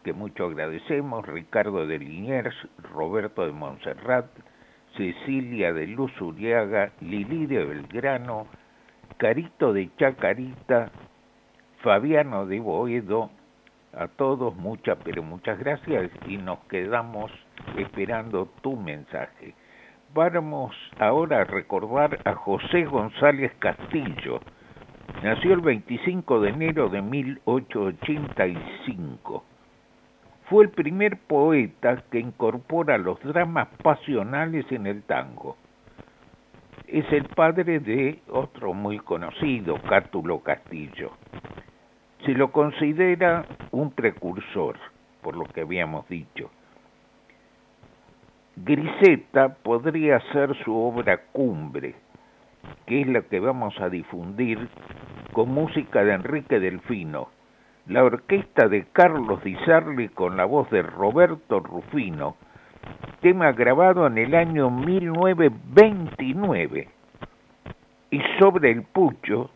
que 0.03 0.13
mucho 0.13 0.45
agradecemos, 0.45 1.25
Ricardo 1.25 1.85
de 1.87 1.99
Liniers, 1.99 2.55
Roberto 2.93 3.45
de 3.45 3.51
Montserrat, 3.51 4.27
Cecilia 4.95 5.73
de 5.73 5.87
Luz 5.87 6.11
Uriaga, 6.19 6.91
Lili 7.01 7.45
de 7.45 7.63
Belgrano, 7.63 8.47
Carito 9.17 9.73
de 9.73 9.89
Chacarita, 9.97 10.91
Fabiano 11.81 12.45
de 12.45 12.59
Boedo, 12.59 13.29
a 13.93 14.07
todos 14.07 14.55
muchas, 14.55 14.97
pero 15.03 15.23
muchas 15.23 15.59
gracias 15.59 16.11
y 16.27 16.37
nos 16.37 16.59
quedamos 16.65 17.31
esperando 17.77 18.49
tu 18.61 18.75
mensaje. 18.75 19.53
Vamos 20.13 20.75
ahora 20.99 21.39
a 21.39 21.45
recordar 21.45 22.19
a 22.25 22.33
José 22.33 22.83
González 22.83 23.53
Castillo. 23.59 24.41
Nació 25.23 25.53
el 25.53 25.61
25 25.61 26.41
de 26.41 26.49
enero 26.49 26.89
de 26.89 27.01
1885. 27.01 29.45
Fue 30.49 30.65
el 30.65 30.71
primer 30.71 31.17
poeta 31.17 32.03
que 32.11 32.19
incorpora 32.19 32.97
los 32.97 33.23
dramas 33.23 33.69
pasionales 33.81 34.69
en 34.69 34.85
el 34.85 35.03
tango. 35.03 35.55
Es 36.87 37.09
el 37.13 37.29
padre 37.29 37.79
de 37.79 38.19
otro 38.27 38.73
muy 38.73 38.99
conocido, 38.99 39.81
Cátulo 39.81 40.39
Castillo. 40.39 41.11
Se 42.25 42.33
lo 42.33 42.51
considera 42.51 43.45
un 43.71 43.91
precursor, 43.91 44.75
por 45.21 45.37
lo 45.37 45.45
que 45.45 45.61
habíamos 45.61 46.05
dicho. 46.09 46.51
Griseta 48.57 49.55
podría 49.63 50.19
ser 50.33 50.53
su 50.63 50.75
obra 50.75 51.21
cumbre, 51.31 51.95
que 52.85 53.01
es 53.01 53.07
la 53.07 53.21
que 53.21 53.39
vamos 53.39 53.79
a 53.79 53.89
difundir 53.89 54.67
con 55.31 55.49
música 55.49 56.03
de 56.03 56.13
Enrique 56.13 56.59
Delfino, 56.59 57.29
la 57.87 58.03
orquesta 58.03 58.67
de 58.67 58.87
Carlos 58.91 59.41
Di 59.43 59.55
Sarli 59.65 60.09
con 60.09 60.35
la 60.35 60.43
voz 60.43 60.69
de 60.69 60.81
Roberto 60.81 61.61
Rufino, 61.61 62.35
tema 63.21 63.53
grabado 63.53 64.05
en 64.05 64.17
el 64.17 64.35
año 64.35 64.69
1929, 64.69 66.89
y 68.11 68.21
sobre 68.37 68.71
el 68.71 68.83
pucho 68.83 69.49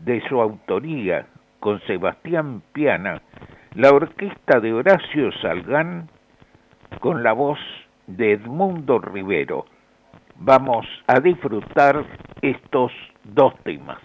de 0.00 0.20
su 0.28 0.40
autoría 0.40 1.28
con 1.60 1.80
Sebastián 1.82 2.60
Piana, 2.72 3.22
la 3.74 3.92
orquesta 3.92 4.58
de 4.58 4.72
Horacio 4.72 5.30
Salgán 5.40 6.08
con 6.98 7.22
la 7.22 7.32
voz 7.32 7.60
de 8.16 8.32
Edmundo 8.32 8.98
Rivero. 8.98 9.66
Vamos 10.36 10.86
a 11.06 11.20
disfrutar 11.20 12.04
estos 12.42 12.92
dos 13.24 13.54
temas. 13.62 13.98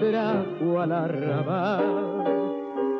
Trajo 0.00 0.80
al 0.80 0.92
arrabal. 0.92 2.18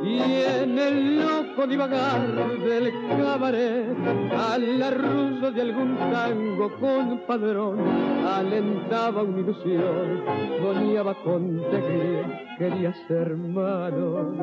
Y 0.03 0.21
en 0.21 0.79
el 0.79 1.19
loco 1.19 1.67
divagar 1.67 2.23
del 2.61 2.93
cabaret, 3.21 3.97
a 4.33 4.57
la 4.57 4.91
rusa 4.91 5.51
de 5.51 5.61
algún 5.61 5.97
tango 5.97 6.71
con 6.79 7.21
padrón, 7.27 7.81
alentaba 8.25 9.25
una 9.25 9.41
ilusión, 9.41 10.23
soñaba 10.62 11.14
con 11.25 11.61
alegría, 11.69 12.45
quería 12.59 12.95
ser 13.09 13.37
malo. 13.37 14.37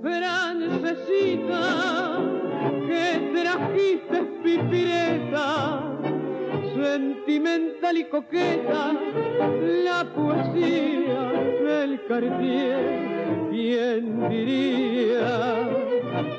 Francesita, 0.00 1.60
sentimental 7.02 7.96
y 7.96 8.04
coqueta, 8.04 8.92
la 9.84 10.04
poesía 10.14 11.32
del 11.64 12.04
Cartier. 12.06 13.48
¿Quién 13.50 14.28
diría 14.28 15.68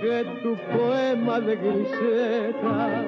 que 0.02 0.26
tu 0.41 0.56
poema 0.76 1.39
de 1.41 1.56
griseta 1.56 3.06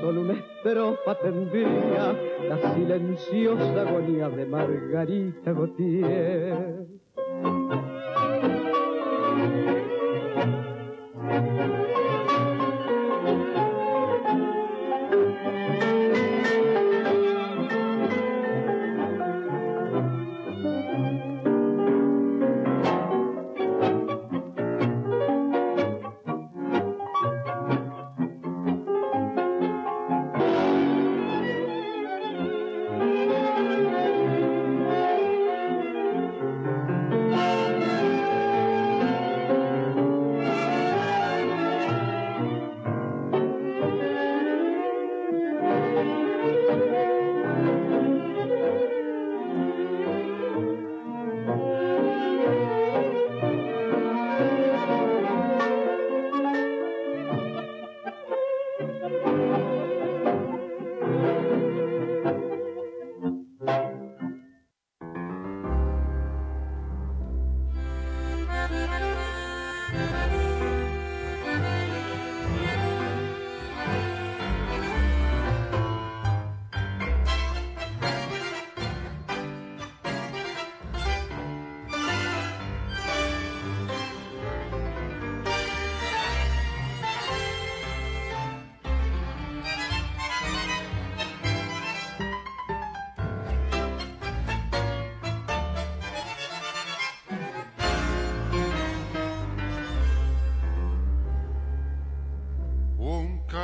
solo 0.00 0.20
una 0.22 0.34
estrofa 0.34 1.14
tendría 1.18 2.14
la 2.48 2.74
silenciosa 2.74 3.80
agonía 3.80 4.28
de 4.28 4.46
Margarita 4.46 5.52
Gautier? 5.52 6.86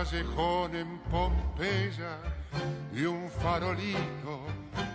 Callejón 0.03 0.75
en 0.75 0.99
Pompeya 1.11 2.19
y 2.93 3.05
un 3.05 3.31
farolito 3.31 4.41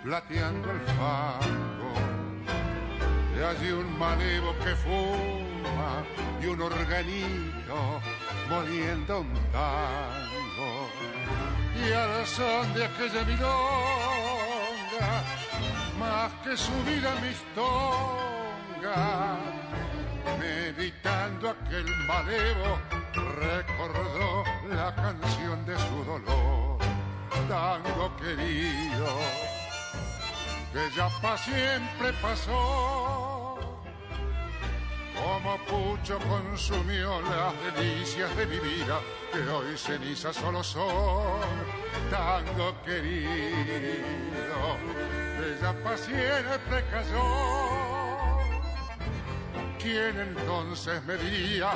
plateando 0.03 0.69
el 0.71 0.81
fango. 0.97 1.93
y 3.33 3.41
allí 3.41 3.71
un 3.71 3.97
malevo 3.97 4.53
que 4.63 4.75
fuma 4.75 6.03
y 6.41 6.47
un 6.47 6.61
organito 6.61 8.01
moliendo 8.49 9.21
un 9.21 9.33
tango. 9.53 10.89
Y 11.75 11.93
al 11.93 12.25
son 12.25 12.73
de 12.73 12.83
aquella 12.83 13.23
milonga, 13.23 13.53
más 15.97 16.33
que 16.43 16.57
su 16.57 16.73
vida 16.83 17.13
mistonga, 17.21 18.97
meditando 20.37 21.51
aquel 21.51 21.85
malevo, 22.07 22.96
recordó 23.35 24.43
la 24.69 24.93
canción 24.95 25.65
de 25.65 25.77
su 25.77 26.03
dolor, 26.03 26.77
tango 27.47 28.15
querido, 28.17 29.07
que 30.73 30.95
ya 30.95 31.09
para 31.21 31.37
siempre 31.37 32.13
pasó. 32.21 33.57
Como 35.15 35.57
pucho 35.65 36.19
consumió 36.19 37.21
las 37.21 37.53
delicias 37.75 38.35
de 38.37 38.45
mi 38.45 38.59
vida, 38.59 38.99
que 39.33 39.39
hoy 39.49 39.77
cenizas 39.77 40.35
solo 40.35 40.63
son, 40.63 41.41
tango 42.11 42.81
querido, 42.83 43.97
que 45.37 45.57
ya 45.61 45.73
para 45.83 45.97
siempre 45.97 46.85
cayó. 46.91 47.67
¿Quién 49.79 50.19
entonces 50.19 51.03
me 51.05 51.15
diría 51.17 51.71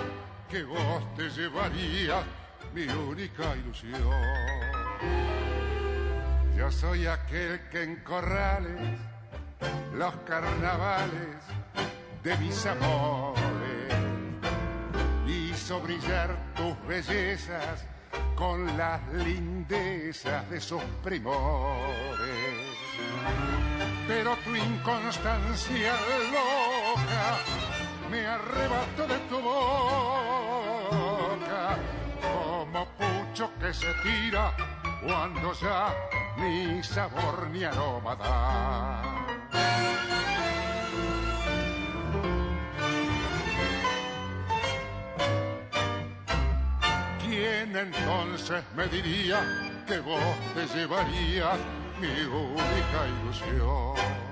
que 0.52 0.64
vos 0.64 1.16
te 1.16 1.30
llevarías 1.30 2.26
mi 2.74 2.84
única 2.84 3.56
ilusión? 3.56 4.02
Yo 6.58 6.70
soy 6.70 7.08
aquel 7.08 7.70
que 7.70 7.84
en 7.84 7.96
corrales 8.04 9.00
los 9.94 10.14
carnavales 10.28 11.38
de 12.22 12.38
mis 12.38 12.66
amores 12.66 13.96
hizo 15.26 15.80
brillar 15.80 16.38
tus 16.54 16.76
bellezas 16.86 17.86
con 18.36 18.78
las 18.78 19.02
lindezas 19.14 20.50
de 20.50 20.60
sus 20.60 20.84
primores. 21.02 21.88
Pero 24.06 24.36
tu 24.44 24.54
inconstancia 24.54 25.94
loca 26.34 27.81
me 28.12 28.28
arrebató 28.28 29.08
de 29.08 29.17
tu 29.30 29.39
boca 29.39 30.58
como 32.21 32.86
pucho 32.97 33.50
que 33.58 33.74
se 33.74 33.88
tira 34.04 34.54
cuando 35.02 35.54
ya 35.54 35.95
ni 36.38 36.84
sabor 36.84 37.50
ni 37.52 37.63
aroma 37.63 38.15
da. 38.17 39.02
¿Quién 47.24 47.78
entonces 47.78 48.62
me 48.76 48.88
diría 48.88 49.39
que 49.88 50.00
vos 50.02 50.19
te 50.54 50.67
llevarías 50.67 51.60
mi 52.02 52.26
única 52.26 53.08
ilusión? 53.08 54.31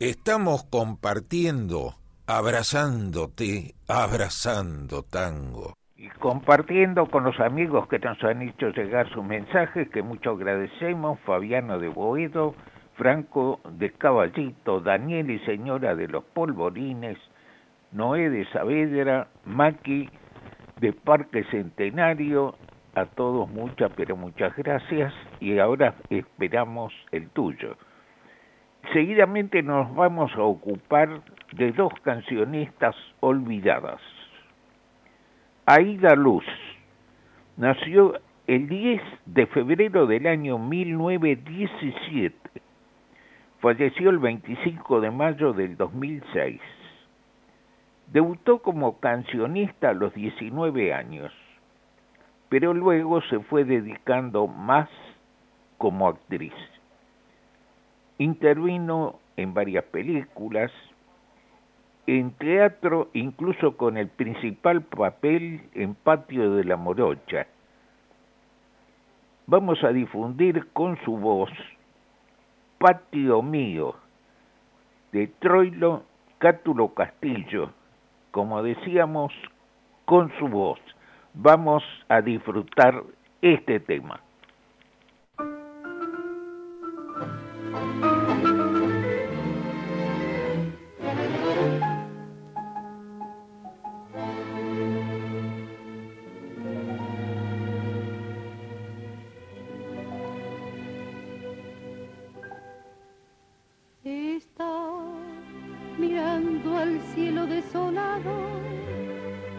Estamos 0.00 0.64
compartiendo, 0.64 1.96
abrazándote, 2.26 3.74
abrazando 3.86 5.02
tango. 5.02 5.74
Y 5.94 6.08
compartiendo 6.08 7.04
con 7.04 7.24
los 7.24 7.38
amigos 7.38 7.86
que 7.86 7.98
nos 7.98 8.16
han 8.24 8.40
hecho 8.40 8.70
llegar 8.70 9.10
sus 9.10 9.22
mensajes, 9.22 9.90
que 9.90 10.02
mucho 10.02 10.30
agradecemos, 10.30 11.20
Fabiano 11.26 11.78
de 11.78 11.88
Boedo, 11.88 12.54
Franco 12.96 13.60
de 13.72 13.92
Caballito, 13.92 14.80
Daniel 14.80 15.30
y 15.32 15.38
Señora 15.40 15.94
de 15.94 16.08
los 16.08 16.24
Polvorines, 16.24 17.18
Noé 17.92 18.30
de 18.30 18.46
Saavedra, 18.52 19.28
Maki 19.44 20.08
de 20.80 20.94
Parque 20.94 21.44
Centenario, 21.50 22.54
a 22.94 23.04
todos 23.04 23.50
muchas, 23.50 23.92
pero 23.94 24.16
muchas 24.16 24.56
gracias, 24.56 25.12
y 25.40 25.58
ahora 25.58 25.94
esperamos 26.08 26.90
el 27.12 27.28
tuyo. 27.28 27.76
Seguidamente 28.92 29.62
nos 29.62 29.94
vamos 29.94 30.32
a 30.34 30.42
ocupar 30.42 31.22
de 31.52 31.70
dos 31.72 31.92
cancionistas 32.02 32.96
olvidadas. 33.20 34.00
Aida 35.66 36.16
Luz 36.16 36.44
nació 37.56 38.14
el 38.48 38.68
10 38.68 39.00
de 39.26 39.46
febrero 39.46 40.06
del 40.08 40.26
año 40.26 40.58
1917. 40.58 42.34
Falleció 43.60 44.10
el 44.10 44.18
25 44.18 45.00
de 45.00 45.10
mayo 45.12 45.52
del 45.52 45.76
2006. 45.76 46.60
Debutó 48.08 48.60
como 48.60 48.98
cancionista 48.98 49.90
a 49.90 49.94
los 49.94 50.12
19 50.14 50.92
años, 50.92 51.32
pero 52.48 52.74
luego 52.74 53.20
se 53.22 53.38
fue 53.38 53.64
dedicando 53.64 54.48
más 54.48 54.88
como 55.78 56.08
actriz. 56.08 56.54
Intervino 58.20 59.18
en 59.38 59.54
varias 59.54 59.82
películas, 59.84 60.70
en 62.06 62.32
teatro 62.32 63.08
incluso 63.14 63.78
con 63.78 63.96
el 63.96 64.08
principal 64.08 64.82
papel 64.82 65.62
en 65.72 65.94
Patio 65.94 66.52
de 66.52 66.64
la 66.64 66.76
Morocha. 66.76 67.46
Vamos 69.46 69.82
a 69.82 69.88
difundir 69.88 70.68
con 70.74 71.02
su 71.02 71.16
voz 71.16 71.48
Patio 72.76 73.40
Mío 73.40 73.94
de 75.12 75.28
Troilo 75.38 76.02
Cátulo 76.36 76.92
Castillo, 76.92 77.70
como 78.32 78.62
decíamos, 78.62 79.32
con 80.04 80.30
su 80.38 80.46
voz. 80.46 80.78
Vamos 81.32 81.82
a 82.10 82.20
disfrutar 82.20 83.02
este 83.40 83.80
tema. 83.80 84.20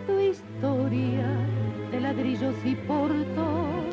tu 0.07 0.19
historia 0.19 1.27
de 1.91 1.99
ladrillos 1.99 2.55
y 2.65 2.75
portón. 2.75 3.91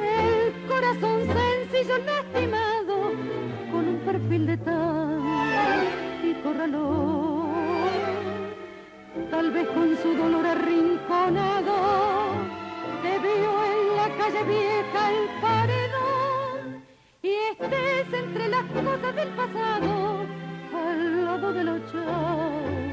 El 0.00 0.68
corazón 0.68 1.20
sencillo 1.22 1.98
lastimado 1.98 3.12
con 3.70 3.88
un 3.88 3.98
perfil 4.04 4.46
de 4.46 4.56
tal 4.58 5.20
y 6.22 6.34
corralón. 6.42 7.44
Tal 9.30 9.50
vez 9.50 9.68
con 9.68 9.96
su 9.96 10.14
dolor 10.14 10.46
arrinconado 10.46 11.74
te 13.02 13.18
vio 13.18 13.52
en 13.72 13.96
la 13.96 14.08
calle 14.18 14.42
vieja 14.44 15.00
el 15.10 15.40
paredón 15.40 16.82
y 17.22 17.32
estés 17.52 18.12
entre 18.12 18.48
las 18.48 18.64
cosas 18.64 19.14
del 19.14 19.28
pasado 19.28 20.26
al 20.74 21.24
lado 21.24 21.52
de 21.52 21.64
la 21.64 21.78
chava 21.90 22.83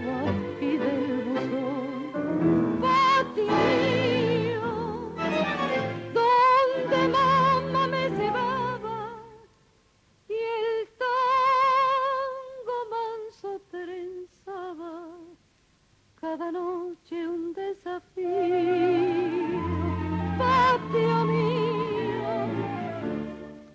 cada 16.38 16.50
noche 16.50 17.28
un 17.28 17.52
desafío, 17.52 18.26
patio 20.38 21.26
mío, 21.26 22.32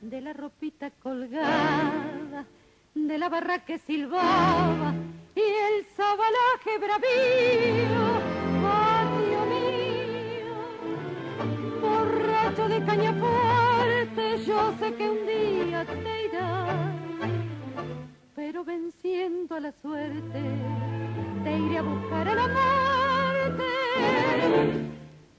de 0.01 0.21
la 0.23 0.33
ropita 0.33 0.91
colgada, 1.03 2.47
de 2.95 3.19
la 3.19 3.29
barra 3.29 3.63
que 3.67 3.79
silbaba 3.79 4.95
y 5.35 5.41
el 5.41 5.85
sabalaje 5.99 6.79
bravío, 6.85 8.05
patio 8.65 9.41
mío, 9.53 10.57
borracho 11.83 12.69
de 12.69 12.83
caña 12.87 13.13
fuerte, 13.13 14.45
yo 14.47 14.73
sé 14.79 14.95
que 14.95 15.11
un 15.11 15.27
día 15.27 15.85
te 15.85 16.25
irás 16.25 16.96
pero 18.37 18.63
venciendo 18.63 19.55
a 19.55 19.61
la 19.61 19.73
suerte, 19.73 20.43
te 21.43 21.59
iré 21.59 21.79
a 21.79 21.83
buscar 21.83 22.29
a 22.29 22.35
la 22.35 22.49
muerte 22.49 23.65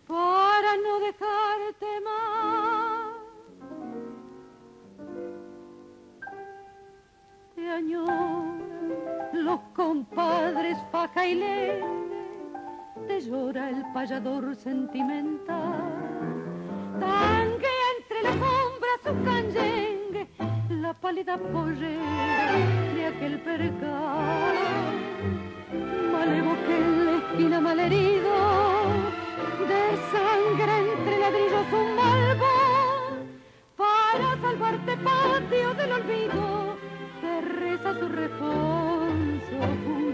para 0.07 0.75
no 0.77 0.99
dejarte 0.99 1.85
más. 2.03 3.13
Te 7.53 7.69
añoran 7.69 8.63
los 9.31 9.59
compadres 9.75 10.77
faja 10.91 11.27
y 11.27 11.39
te 13.07 13.21
llora 13.21 13.69
el 13.69 13.83
payador 13.93 14.55
sentimental, 14.55 15.83
tangue 16.99 17.67
entre 17.99 18.23
las 18.23 18.33
sombras 18.33 18.99
su 19.03 19.23
canyengue 19.23 20.56
la 20.87 20.93
pálida 20.93 21.37
pollera 21.37 22.53
de 22.95 23.05
aquel 23.07 23.35
percal. 23.41 24.55
Malevo 26.13 26.53
que 26.65 26.75
en 26.77 27.05
la 27.05 27.13
esquina 27.21 27.59
malherido, 27.59 28.33
de 29.71 29.81
sangre 30.13 30.73
entre 30.93 31.15
ladrillos 31.23 31.67
un 31.81 31.87
malvón, 31.99 33.13
para 33.75 34.27
salvarte 34.43 34.93
patio 35.09 35.73
del 35.79 35.91
olvido, 35.99 36.41
te 37.21 37.33
reza 37.41 37.89
su 37.99 38.07
responso 38.07 39.55
un 39.93 40.07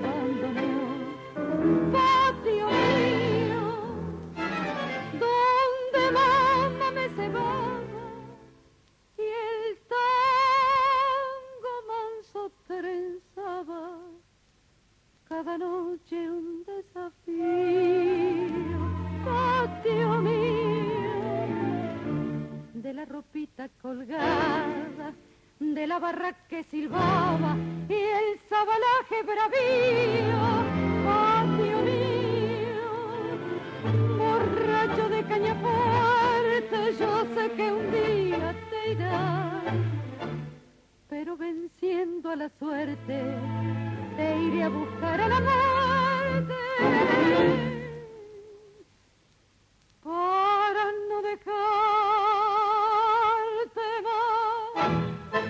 cada 15.44 15.58
noche 15.58 16.30
un 16.30 16.64
desafío, 16.64 17.34
patio 19.26 20.22
mío, 20.22 21.12
de 22.76 22.94
la 22.94 23.04
ropita 23.04 23.68
colgada, 23.82 25.14
de 25.60 25.88
la 25.88 26.00
barra 26.00 26.32
que 26.48 26.64
silbaba 26.64 27.58
y 27.90 27.94
el 27.94 28.40
sabalaje 28.48 29.24
bravío, 29.24 30.40
patio 31.04 31.82
mío, 31.92 32.92
borracho 34.18 35.10
de 35.10 35.24
caña 35.24 35.56
fuerte, 35.56 36.96
yo 37.00 37.26
sé 37.36 37.52
que 37.52 37.72
un 37.72 37.92
día 37.92 38.56
te 38.70 38.92
irás, 38.92 39.64
pero 41.10 41.36
venciendo 41.36 42.30
a 42.30 42.36
la 42.38 42.50
suerte 42.60 43.93
te 44.16 44.38
iré 44.38 44.64
a 44.64 44.70
buscar 44.70 45.22
a 45.22 45.28
la 45.28 45.40
muerte 45.40 46.54
para 50.04 50.92
no 51.10 51.22
dejarte 51.22 51.52
más. 54.04 55.44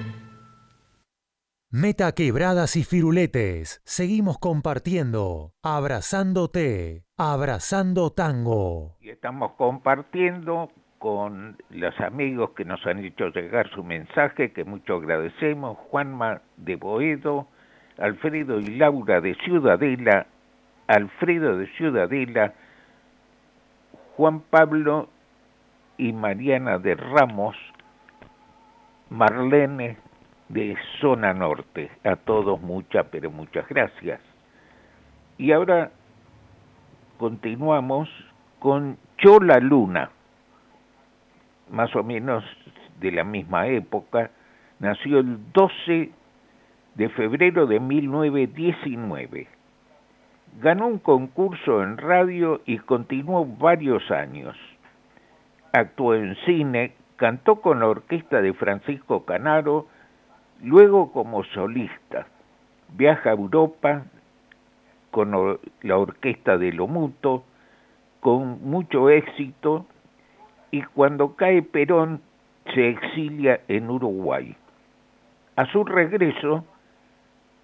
Meta 1.72 2.12
quebradas 2.14 2.76
y 2.76 2.84
firuletes. 2.84 3.82
Seguimos 3.84 4.38
compartiendo, 4.38 5.54
abrazándote, 5.64 7.06
abrazando 7.18 8.12
tango. 8.12 8.98
Y 9.02 9.10
estamos 9.10 9.54
compartiendo 9.54 10.70
con 11.00 11.58
los 11.70 12.00
amigos 12.00 12.52
que 12.56 12.64
nos 12.64 12.86
han 12.86 13.04
hecho 13.04 13.28
llegar 13.30 13.70
su 13.72 13.84
mensaje, 13.84 14.54
que 14.54 14.64
mucho 14.64 14.96
agradecemos, 14.96 15.78
Juanma 15.90 16.42
de 16.56 16.78
Boedo, 16.78 17.50
Alfredo 18.04 18.60
y 18.60 18.66
Laura 18.76 19.22
de 19.22 19.34
Ciudadela, 19.36 20.26
Alfredo 20.88 21.58
de 21.58 21.68
Ciudadela, 21.78 22.54
Juan 24.18 24.42
Pablo 24.42 25.08
y 25.98 26.12
Mariana 26.12 26.80
de 26.80 26.96
Ramos, 26.96 27.56
Marlene 29.10 29.96
de 30.50 30.76
Zona 31.00 31.34
Norte. 31.34 31.92
A 32.04 32.18
todos 32.18 32.62
muchas, 32.62 33.06
pero 33.10 33.32
muchas 33.32 33.66
gracias. 33.70 34.20
Y 35.38 35.54
ahora 35.54 35.90
continuamos 37.18 38.10
con 38.60 38.98
Chola 39.18 39.60
Luna, 39.60 40.10
más 41.72 41.96
o 41.96 42.04
menos 42.04 42.44
de 43.00 43.12
la 43.14 43.24
misma 43.24 43.68
época, 43.68 44.30
nació 44.80 45.20
el 45.20 45.54
12 45.54 46.12
de 46.96 47.10
febrero 47.10 47.66
de 47.66 47.80
1919. 47.80 49.48
Ganó 50.62 50.88
un 50.88 51.00
concurso 51.00 51.82
en 51.82 51.98
radio 51.98 52.62
y 52.66 52.78
continuó 52.80 53.46
varios 53.46 54.10
años. 54.12 54.56
Actuó 55.72 56.14
en 56.14 56.36
cine, 56.46 56.94
cantó 57.16 57.62
con 57.62 57.80
la 57.80 57.88
orquesta 57.88 58.42
de 58.42 58.54
Francisco 58.54 59.26
Canaro, 59.26 59.88
luego 60.62 61.12
como 61.12 61.44
solista. 61.46 62.28
Viaja 62.90 63.32
a 63.32 63.34
Europa 63.34 64.04
con 65.10 65.60
la 65.82 65.98
orquesta 65.98 66.58
de 66.58 66.72
Lomuto, 66.74 67.44
con 68.20 68.64
mucho 68.64 69.10
éxito, 69.10 69.88
y 70.70 70.82
cuando 70.84 71.36
cae 71.36 71.62
Perón 71.62 72.22
se 72.74 72.90
exilia 72.90 73.62
en 73.68 73.90
Uruguay. 73.90 74.56
A 75.56 75.66
su 75.66 75.84
regreso, 75.84 76.66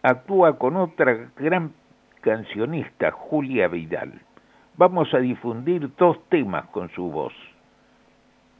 actúa 0.01 0.57
con 0.57 0.77
otra 0.77 1.31
gran 1.35 1.73
cancionista, 2.21 3.11
Julia 3.11 3.67
Vidal. 3.67 4.21
Vamos 4.77 5.13
a 5.13 5.19
difundir 5.19 5.89
dos 5.97 6.17
temas 6.29 6.65
con 6.67 6.89
su 6.91 7.11
voz. 7.11 7.33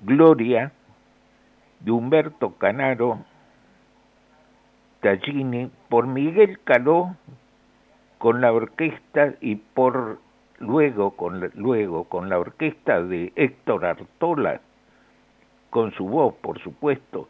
Gloria, 0.02 0.72
de 1.80 1.92
Humberto 1.92 2.56
Canaro 2.58 3.20
Tallini, 5.02 5.72
por 5.88 6.08
Miguel 6.08 6.60
Caló, 6.64 7.16
con 8.18 8.42
la 8.42 8.52
orquesta 8.52 9.36
y 9.40 9.56
por 9.56 10.20
luego 10.60 11.12
con 11.12 11.40
luego 11.56 12.04
con 12.04 12.28
la 12.28 12.38
orquesta 12.38 13.02
de 13.02 13.32
Héctor 13.38 13.86
Artola, 13.86 14.60
con 15.70 15.94
su 15.94 16.06
voz, 16.06 16.36
por 16.42 16.60
supuesto. 16.60 17.30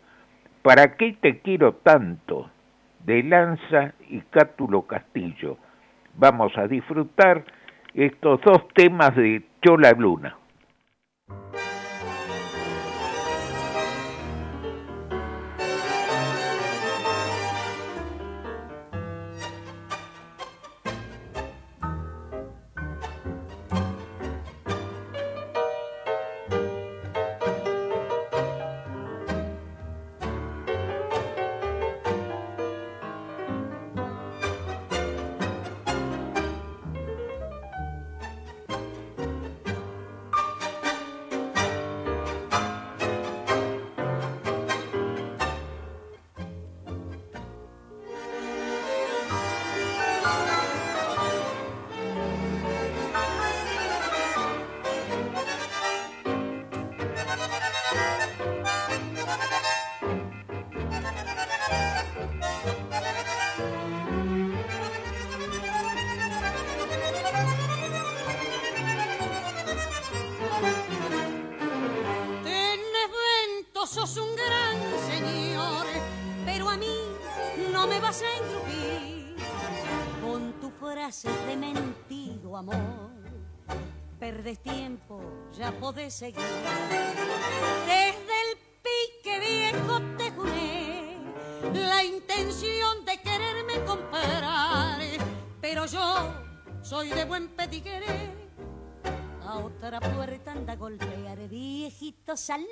¿Para 0.63 0.95
qué 0.97 1.15
te 1.21 1.39
quiero 1.41 1.73
tanto? 1.75 2.49
De 3.05 3.23
Lanza 3.23 3.93
y 4.09 4.21
Cátulo 4.21 4.83
Castillo. 4.83 5.57
Vamos 6.15 6.57
a 6.57 6.67
disfrutar 6.67 7.43
estos 7.93 8.41
dos 8.41 8.67
temas 8.73 9.15
de 9.15 9.43
Chola 9.61 9.91
Luna. 9.97 10.38
Perdes 84.29 84.59
tiempo, 84.59 85.19
ya 85.57 85.71
podés 85.71 86.13
seguir. 86.13 86.45
Desde 87.87 88.35
el 88.43 88.57
pique 88.83 89.39
viejo 89.39 89.99
te 90.19 90.29
juré 90.29 91.17
la 91.73 92.03
intención 92.03 93.05
de 93.05 93.19
quererme 93.23 93.83
comprar, 93.85 94.99
pero 95.59 95.87
yo 95.87 96.31
soy 96.83 97.09
de 97.09 97.25
buen 97.25 97.47
pedigree 97.55 98.31
a 99.47 99.57
otra 99.57 99.99
puerta 99.99 100.51
anda 100.51 100.73
a 100.73 100.75
golpear, 100.75 101.39
viejito 101.47 102.37
salud. 102.37 102.67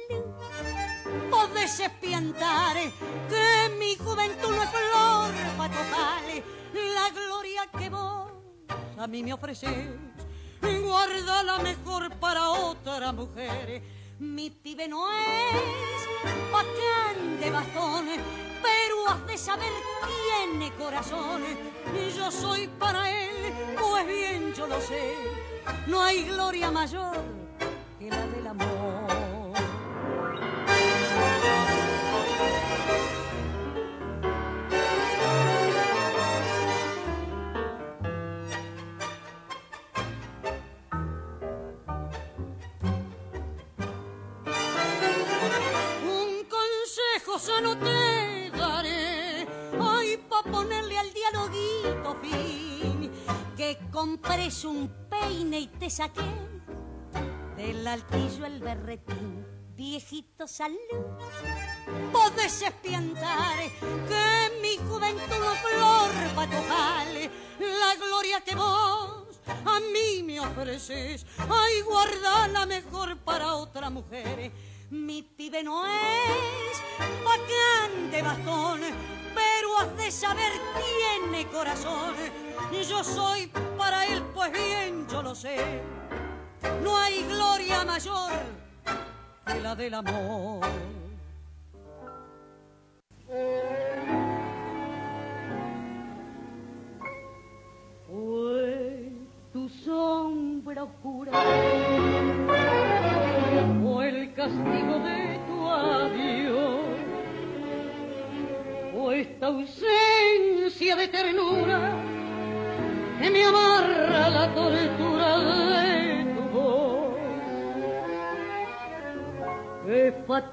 Podés 1.32 1.80
espiantar 1.80 2.78
que 3.30 3.76
mi 3.80 3.96
juventud 3.96 4.52
no 4.56 4.62
es 4.62 4.70
flor 4.70 5.58
para 5.58 5.74
tocar 5.74 6.24
la 6.74 7.10
gloria 7.10 7.62
que 7.80 7.90
vos 7.90 8.28
a 8.98 9.06
mí 9.06 9.22
me 9.22 9.32
ofreces, 9.34 9.70
guarda 10.88 11.44
la 11.44 11.60
mejor 11.60 12.10
para 12.16 12.50
otra 12.50 13.12
mujer. 13.12 13.82
Mi 14.20 14.50
pibe 14.50 14.88
no 14.88 15.08
es 15.12 16.32
bacán 16.52 17.40
de 17.40 17.52
bastones, 17.52 18.20
pero 18.62 19.10
has 19.10 19.28
de 19.28 19.38
saber 19.38 19.74
tiene 20.08 20.72
corazones. 20.76 21.58
Y 21.94 22.18
yo 22.18 22.32
soy 22.32 22.68
para 22.80 23.10
él, 23.12 23.54
pues 23.80 24.08
bien 24.08 24.54
yo 24.54 24.68
lo 24.68 24.80
sé, 24.82 25.16
no 25.88 26.02
hay 26.02 26.24
gloria 26.24 26.72
mayor 26.72 27.37
no 47.62 47.78
te 47.78 48.50
daré. 48.58 49.48
Ay, 49.80 50.18
pa' 50.28 50.42
ponerle 50.42 50.98
al 50.98 51.14
dialoguito 51.14 52.18
fin. 52.22 53.12
Que 53.56 53.78
compres 53.92 54.66
un 54.66 54.90
peine 55.08 55.60
y 55.60 55.68
te 55.68 55.90
saqué 55.90 56.22
del 57.56 57.88
altillo 57.88 58.46
el 58.46 58.60
berretín. 58.60 59.46
Viejito 59.76 60.48
salud, 60.48 60.78
podés 62.12 62.64
espiantar 62.64 63.58
que 64.10 64.60
mi 64.60 64.78
juventud 64.90 65.38
no 65.40 65.54
flor 65.64 66.12
pa' 66.34 66.48
la 66.48 67.96
gloria 67.96 68.42
que 68.42 68.56
vos 68.56 69.40
a 69.48 69.80
mí 69.80 70.24
me 70.24 70.40
ofreces. 70.40 71.28
Ay, 71.38 71.82
guarda 71.82 72.48
la 72.48 72.66
mejor 72.66 73.18
para 73.20 73.54
otra 73.54 73.92
mujer 73.92 74.52
mi 74.90 75.22
pibe 75.22 75.64
no 75.64 75.86
es 75.86 75.97
corazón. 81.68 82.16
Yo 82.88 83.04
soy 83.04 83.52
para 83.78 84.06
él, 84.06 84.24
pues 84.34 84.52
bien 84.52 85.06
yo 85.10 85.22
lo 85.22 85.36
sé. 85.36 85.82
No 86.84 86.98
hay 86.98 87.24
gloria 87.24 87.84
mayor 87.84 88.32
que 89.46 89.60
la 89.60 89.76
del 89.76 89.94
amor. 89.94 90.66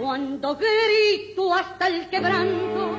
Cuando 0.00 0.56
grito 0.56 1.54
hasta 1.54 1.88
el 1.88 2.08
quebranto, 2.08 2.96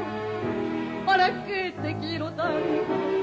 ¿Para 1.05 1.43
qué 1.45 1.73
te 1.81 1.97
quiero 1.97 2.31
tanto? 2.33 3.18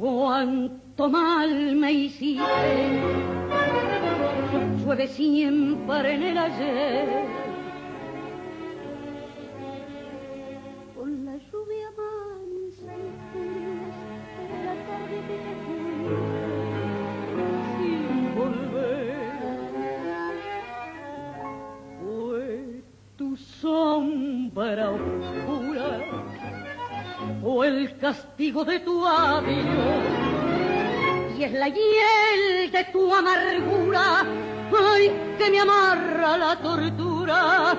Cuánto 0.00 1.10
mal 1.10 1.76
me 1.76 1.92
hiciste. 1.92 2.42
Llueve 4.82 5.06
siempre 5.06 6.14
en 6.14 6.22
el 6.22 6.38
ayer. 6.38 7.39
De 28.64 28.80
tu. 28.80 29.04
Y 31.38 31.44
es 31.44 31.52
la 31.52 31.68
hiel 31.68 32.70
de 32.70 32.84
tu 32.92 33.14
amargura, 33.14 34.24
ay, 34.78 35.10
que 35.38 35.50
me 35.50 35.60
amarra 35.60 36.36
la 36.36 36.56
tortura 36.56 37.76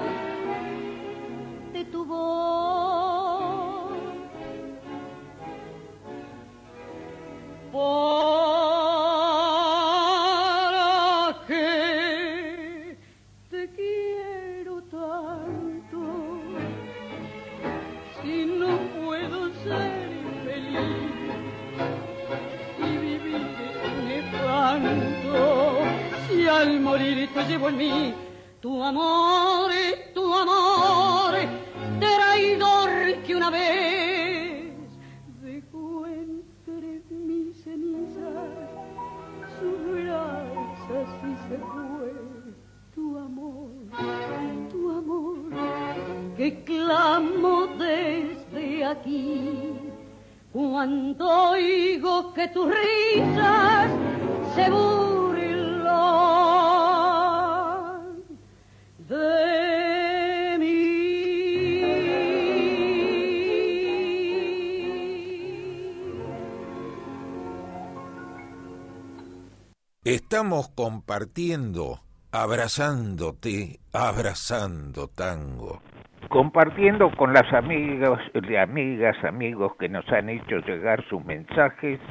compartiendo, 71.31 71.99
abrazándote, 72.33 73.79
abrazando 73.93 75.07
tango. 75.07 75.81
compartiendo 76.27 77.09
con 77.11 77.31
las 77.31 77.51
amigas, 77.53 78.19
amigas, 78.61 79.15
amigos 79.23 79.73
que 79.79 79.87
nos 79.87 80.05
han 80.09 80.27
hecho 80.27 80.57
llegar 80.57 81.01
sus 81.07 81.23
mensajes, 81.23 82.01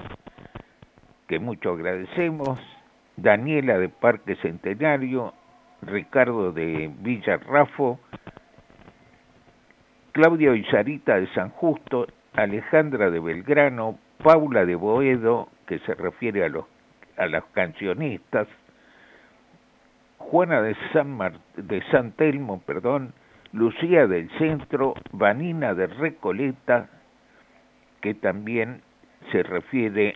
que 1.28 1.38
mucho 1.38 1.72
agradecemos, 1.72 2.58
Daniela 3.18 3.76
de 3.78 3.90
Parque 3.90 4.36
Centenario, 4.36 5.34
Ricardo 5.82 6.52
de 6.52 6.90
Villarrafo, 7.00 8.00
Claudia 10.12 10.54
Isarita 10.54 11.16
de 11.16 11.30
San 11.34 11.50
Justo, 11.50 12.06
Alejandra 12.32 13.10
de 13.10 13.20
Belgrano, 13.20 13.98
Paula 14.24 14.64
de 14.64 14.76
Boedo, 14.76 15.48
que 15.66 15.78
se 15.80 15.94
refiere 15.94 16.44
a 16.46 16.48
los 16.48 16.64
a 17.20 17.26
los 17.26 17.44
cancionistas, 17.52 18.48
Juana 20.20 20.62
de 20.62 20.76
San, 20.92 21.18
de 21.56 21.82
San 21.90 22.12
Telmo, 22.12 22.60
perdón, 22.60 23.12
Lucía 23.52 24.06
del 24.06 24.30
Centro, 24.38 24.94
Vanina 25.10 25.74
de 25.74 25.88
Recoleta, 25.88 26.88
que 28.00 28.14
también 28.14 28.82
se 29.32 29.42
refiere 29.42 30.14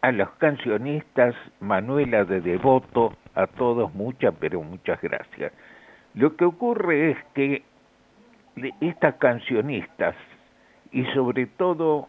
a 0.00 0.12
los 0.12 0.30
cancionistas, 0.38 1.34
Manuela 1.60 2.24
de 2.24 2.40
Devoto, 2.40 3.14
a 3.34 3.46
todos 3.46 3.92
muchas, 3.94 4.34
pero 4.40 4.62
muchas 4.62 5.00
gracias. 5.02 5.52
Lo 6.14 6.36
que 6.36 6.44
ocurre 6.44 7.10
es 7.10 7.18
que 7.34 7.62
estas 8.80 9.16
cancionistas, 9.16 10.14
y 10.92 11.04
sobre 11.12 11.46
todo 11.46 12.08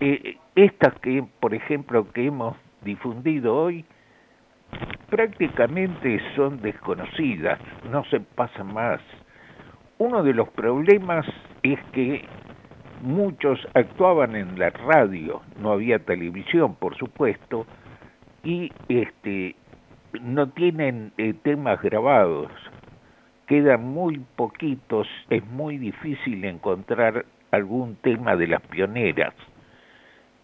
eh, 0.00 0.36
estas 0.56 0.94
que, 1.00 1.24
por 1.40 1.54
ejemplo, 1.54 2.12
que 2.12 2.26
hemos 2.26 2.56
difundido 2.82 3.56
hoy, 3.56 3.84
prácticamente 5.12 6.22
son 6.34 6.62
desconocidas, 6.62 7.58
no 7.90 8.02
se 8.06 8.20
pasan 8.20 8.72
más. 8.72 8.98
Uno 9.98 10.22
de 10.22 10.32
los 10.32 10.48
problemas 10.48 11.26
es 11.62 11.78
que 11.92 12.24
muchos 13.02 13.60
actuaban 13.74 14.34
en 14.34 14.58
la 14.58 14.70
radio, 14.70 15.42
no 15.60 15.72
había 15.72 15.98
televisión, 15.98 16.76
por 16.76 16.96
supuesto, 16.96 17.66
y 18.42 18.72
este 18.88 19.54
no 20.22 20.48
tienen 20.48 21.12
eh, 21.18 21.34
temas 21.42 21.82
grabados. 21.82 22.50
Quedan 23.46 23.84
muy 23.84 24.18
poquitos, 24.34 25.06
es 25.28 25.44
muy 25.44 25.76
difícil 25.76 26.42
encontrar 26.46 27.26
algún 27.50 27.96
tema 27.96 28.34
de 28.34 28.46
las 28.46 28.62
pioneras. 28.62 29.34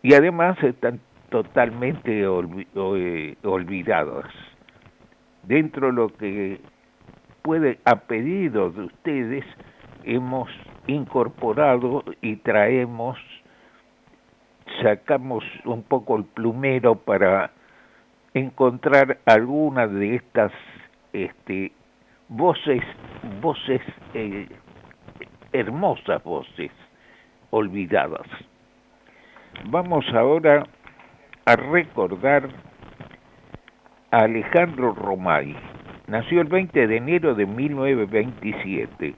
Y 0.03 0.13
además 0.13 0.63
están 0.63 1.01
totalmente 1.31 2.21
eh, 2.21 3.37
olvidados. 3.45 4.27
Dentro 5.49 5.87
de 5.87 5.93
lo 5.95 6.09
que 6.09 6.61
puede, 7.41 7.79
a 7.87 8.01
pedido 8.01 8.69
de 8.69 8.83
ustedes, 8.83 9.47
hemos 10.05 10.51
incorporado 10.87 12.05
y 12.21 12.37
traemos, 12.37 13.17
sacamos 14.83 15.43
un 15.65 15.85
poco 15.85 16.19
el 16.19 16.25
plumero 16.25 16.97
para 16.97 17.51
encontrar 18.35 19.21
alguna 19.25 19.87
de 19.87 20.17
estas 20.17 20.53
este, 21.15 21.73
voces, 22.29 22.83
voces, 23.41 23.81
eh, 24.13 24.47
hermosas 25.55 26.23
voces 26.25 26.73
olvidadas. 27.49 28.27
Vamos 29.65 30.05
ahora 30.13 30.65
a 31.47 31.57
recordar 31.57 32.51
Alejandro 34.11 34.95
Romay. 34.95 35.55
Nació 36.07 36.41
el 36.41 36.49
20 36.49 36.87
de 36.87 36.97
enero 36.97 37.35
de 37.35 37.45
1927. 37.45 39.15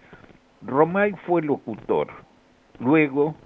Romay 0.63 1.13
fue 1.27 1.43
locutor. 1.43 2.09
Luego, 2.81 3.37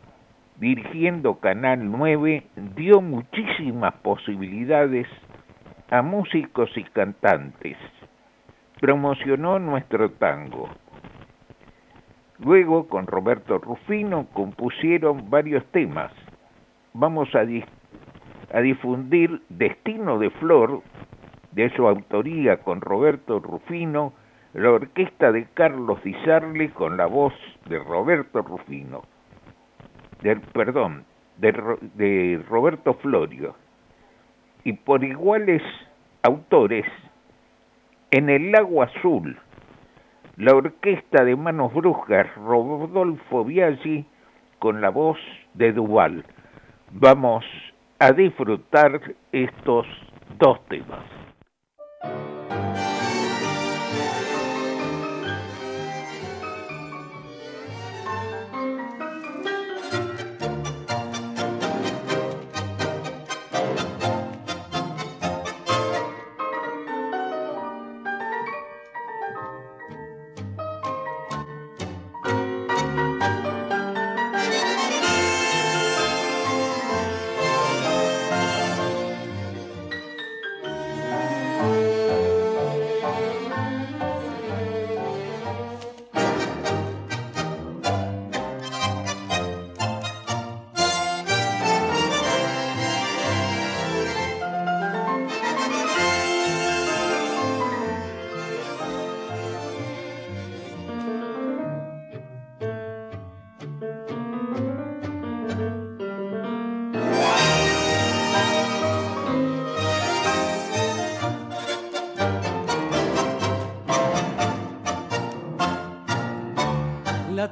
dirigiendo 0.56 1.40
Canal 1.40 1.90
9, 1.90 2.46
dio 2.74 3.02
muchísimas 3.02 3.92
posibilidades 3.96 5.06
a 5.90 6.00
músicos 6.00 6.70
y 6.76 6.84
cantantes. 6.84 7.76
Promocionó 8.80 9.58
nuestro 9.58 10.12
tango. 10.12 10.70
Luego, 12.38 12.88
con 12.88 13.06
Roberto 13.06 13.58
Rufino, 13.58 14.28
compusieron 14.32 15.28
varios 15.28 15.62
temas. 15.72 16.10
Vamos 16.94 17.28
a, 17.34 17.40
a 18.56 18.60
difundir 18.62 19.42
Destino 19.50 20.18
de 20.18 20.30
Flor, 20.30 20.80
de 21.54 21.70
su 21.76 21.86
autoría 21.86 22.58
con 22.58 22.80
Roberto 22.80 23.38
Rufino, 23.38 24.12
la 24.54 24.70
orquesta 24.70 25.32
de 25.32 25.46
Carlos 25.54 26.02
Di 26.02 26.68
con 26.68 26.96
la 26.96 27.06
voz 27.06 27.34
de 27.68 27.78
Roberto 27.78 28.42
Rufino, 28.42 29.02
del, 30.22 30.40
perdón, 30.40 31.04
de, 31.38 31.52
de 31.94 32.44
Roberto 32.48 32.94
Florio, 32.94 33.54
y 34.64 34.72
por 34.72 35.04
iguales 35.04 35.62
autores 36.22 36.86
en 38.10 38.30
el 38.30 38.50
Lago 38.50 38.82
Azul, 38.82 39.36
la 40.36 40.54
orquesta 40.54 41.24
de 41.24 41.36
Manos 41.36 41.72
Brujas, 41.72 42.26
Rodolfo 42.36 43.44
Biaggi, 43.44 44.04
con 44.58 44.80
la 44.80 44.88
voz 44.88 45.18
de 45.54 45.72
Duval. 45.72 46.24
Vamos 46.90 47.44
a 47.98 48.12
disfrutar 48.12 49.00
estos 49.32 49.86
dos 50.38 50.64
temas. 50.66 51.23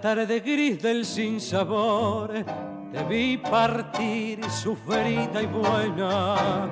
Tarde 0.02 0.40
gris 0.40 0.82
del 0.82 1.06
sinsabor, 1.06 2.32
te 2.92 3.04
vi 3.04 3.36
partir 3.36 4.44
sufrida 4.50 5.40
y 5.40 5.46
buena. 5.46 6.68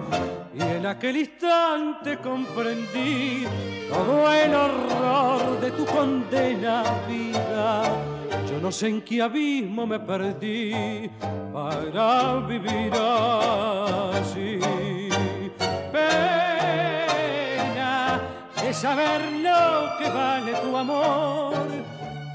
Y 0.52 0.60
en 0.60 0.84
aquel 0.84 1.18
instante 1.18 2.18
comprendí 2.18 3.46
todo 3.88 4.32
el 4.32 4.52
horror 4.52 5.60
de 5.60 5.70
tu 5.70 5.86
condena 5.86 6.82
vida. 7.08 7.84
Yo 8.50 8.58
no 8.60 8.72
sé 8.72 8.88
en 8.88 9.00
qué 9.02 9.22
abismo 9.22 9.86
me 9.86 10.00
perdí 10.00 11.08
para 11.52 12.40
vivir 12.48 12.92
así. 12.92 14.58
Pena 15.92 16.60
de 18.60 18.74
saber 18.74 19.20
lo 19.34 19.96
que 19.98 20.10
vale 20.10 20.52
tu 20.54 20.76
amor 20.76 21.59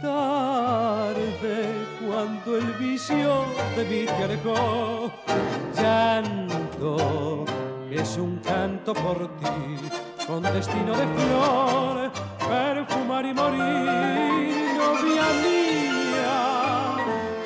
tarde 0.06 1.66
cuando 2.06 2.58
el 2.58 2.74
vicio 2.74 3.46
de 3.76 3.84
mí 3.86 4.06
te 4.06 4.24
alejó. 4.24 5.12
Llanto 5.76 7.46
es 7.90 8.18
un 8.18 8.38
canto 8.38 8.94
por 8.94 9.18
ti, 9.40 9.58
con 10.28 10.44
destino 10.44 10.94
de 11.02 11.08
flor, 11.16 12.12
perfumar 12.48 13.26
y 13.26 13.34
morir, 13.34 14.56
novia 14.78 15.28
mía. 15.46 16.38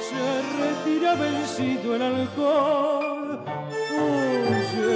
Se 0.10 0.26
retira 0.62 1.16
vencido 1.16 1.96
el 1.96 2.02
alcohol. 2.02 3.40
Oye, 4.02 4.90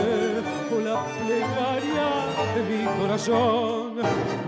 con 0.70 0.86
la 0.86 1.00
plegaria 1.20 2.10
de 2.56 2.62
mi 2.70 2.86
corazón, 3.00 3.94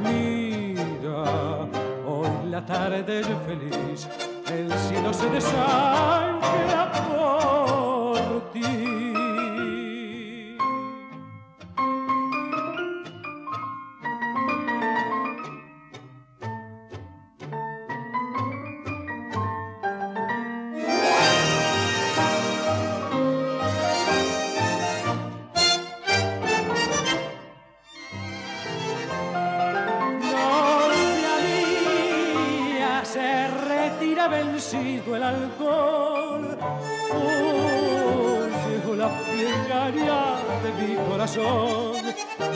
mira 0.03 1.84
la 2.55 2.65
tarde 2.65 3.21
feliz, 3.45 4.07
el 4.49 4.71
cielo 4.87 5.13
se 5.13 5.29
desangra 5.29 6.89
vencido 34.65 35.15
el 35.15 35.23
alcohol. 35.23 36.57
Llegó 38.67 38.95
la 38.95 39.09
plegaria 39.09 40.35
de 40.63 40.87
mi 40.87 40.95
corazón. 41.09 42.01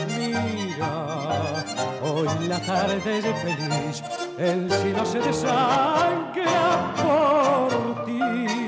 Mira, 0.08 1.64
hoy 2.02 2.48
la 2.48 2.60
tarde 2.60 3.18
es 3.18 3.24
feliz, 3.42 4.02
el 4.38 4.70
cielo 4.70 5.06
se 5.06 5.20
desangra 5.20 6.94
por 6.96 8.04
ti. 8.04 8.59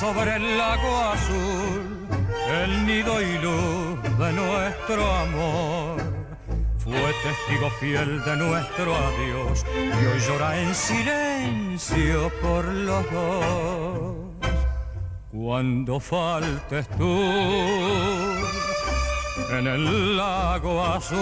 Sobre 0.00 0.36
el 0.36 0.56
lago 0.56 0.96
azul, 1.12 2.08
el 2.62 2.86
nido 2.86 3.20
y 3.20 3.38
luz 3.38 4.02
de 4.18 4.32
nuestro 4.32 5.14
amor. 5.14 6.00
Fue 6.78 7.12
testigo 7.22 7.68
fiel 7.78 8.24
de 8.24 8.36
nuestro 8.36 8.96
adiós 8.96 9.66
y 9.76 10.06
hoy 10.06 10.18
llora 10.26 10.58
en 10.58 10.74
silencio 10.74 12.32
por 12.40 12.64
los 12.64 13.04
dos. 13.12 14.16
Cuando 15.30 16.00
faltes 16.00 16.88
tú 16.96 17.20
en 19.50 19.66
el 19.66 20.16
lago 20.16 20.82
azul, 20.82 21.18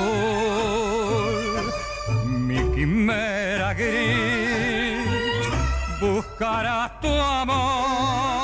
mi 2.27 2.61
quimera 2.77 3.75
gris 3.75 5.49
buscará 6.01 6.97
tu 7.03 7.09
amor 7.09 8.38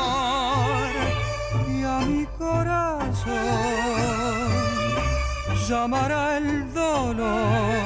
llamará 5.69 6.37
el 6.37 6.73
dolor 6.75 7.85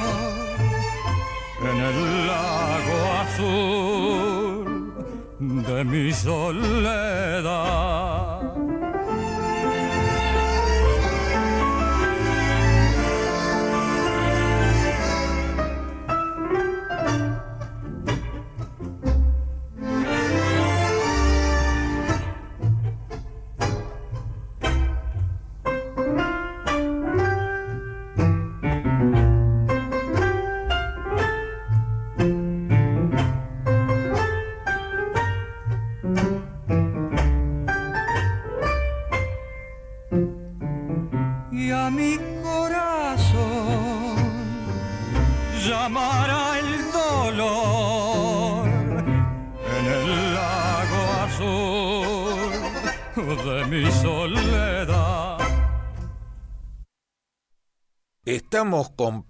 en 1.61 1.77
el 1.89 2.27
lago 2.27 2.97
azul 3.21 4.65
de 5.39 5.83
mi 5.85 6.11
soledad. 6.11 7.49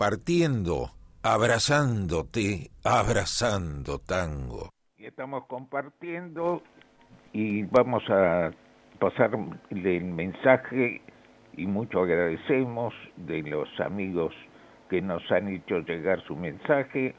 Compartiendo, 0.10 0.89
abrazándote, 1.22 2.72
abrazando 2.84 3.99
tango. 3.99 4.72
Y 4.97 5.05
estamos 5.05 5.45
compartiendo 5.45 6.64
y 7.32 7.62
vamos 7.66 8.01
a 8.10 8.49
pasar 8.99 9.30
el 9.70 10.03
mensaje 10.05 11.03
y 11.55 11.68
mucho 11.68 11.99
agradecemos 11.99 12.91
de 13.18 13.43
los 13.43 13.70
amigos 13.80 14.34
que 14.89 14.99
nos 14.99 15.22
han 15.32 15.47
hecho 15.49 15.78
llegar 15.82 16.24
su 16.24 16.36
mensaje. 16.36 17.14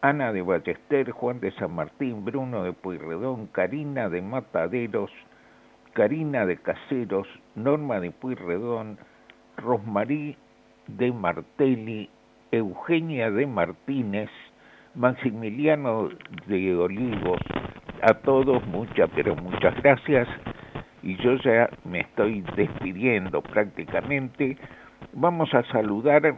Ana 0.00 0.32
de 0.32 0.40
Ballester, 0.40 1.10
Juan 1.10 1.40
de 1.40 1.52
San 1.56 1.74
Martín, 1.74 2.24
Bruno 2.24 2.62
de 2.62 2.72
Pueyrredón, 2.72 3.48
Karina 3.48 4.08
de 4.08 4.22
Mataderos, 4.22 5.10
Karina 5.92 6.46
de 6.46 6.56
Caseros, 6.56 7.28
Norma 7.54 8.00
de 8.00 8.10
Pueyrredón, 8.12 8.98
Rosmarí 9.58 10.38
de 10.86 11.12
Martelli, 11.12 12.08
Eugenia 12.52 13.30
de 13.30 13.46
Martínez, 13.46 14.30
Maximiliano 14.94 16.08
de 16.46 16.74
Olivos, 16.74 17.40
a 18.02 18.14
todos 18.14 18.66
muchas, 18.66 19.08
pero 19.14 19.36
muchas 19.36 19.74
gracias. 19.82 20.26
Y 21.02 21.16
yo 21.16 21.36
ya 21.36 21.70
me 21.84 22.00
estoy 22.00 22.44
despidiendo 22.56 23.40
prácticamente. 23.40 24.58
Vamos 25.12 25.54
a 25.54 25.62
saludar 25.64 26.34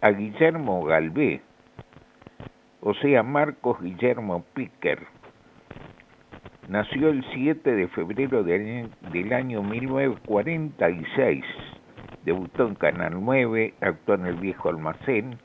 a 0.00 0.10
Guillermo 0.10 0.84
Galvé, 0.84 1.40
o 2.80 2.94
sea, 2.94 3.22
Marcos 3.22 3.80
Guillermo 3.80 4.44
Picker. 4.54 5.00
Nació 6.68 7.10
el 7.10 7.24
7 7.32 7.74
de 7.74 7.88
febrero 7.88 8.42
del, 8.42 8.90
del 9.12 9.32
año 9.32 9.62
1946. 9.62 11.44
Debutó 12.26 12.66
en 12.66 12.74
Canal 12.74 13.24
9, 13.24 13.74
actuó 13.80 14.16
en 14.16 14.26
El 14.26 14.34
Viejo 14.34 14.68
Almacén 14.68 15.38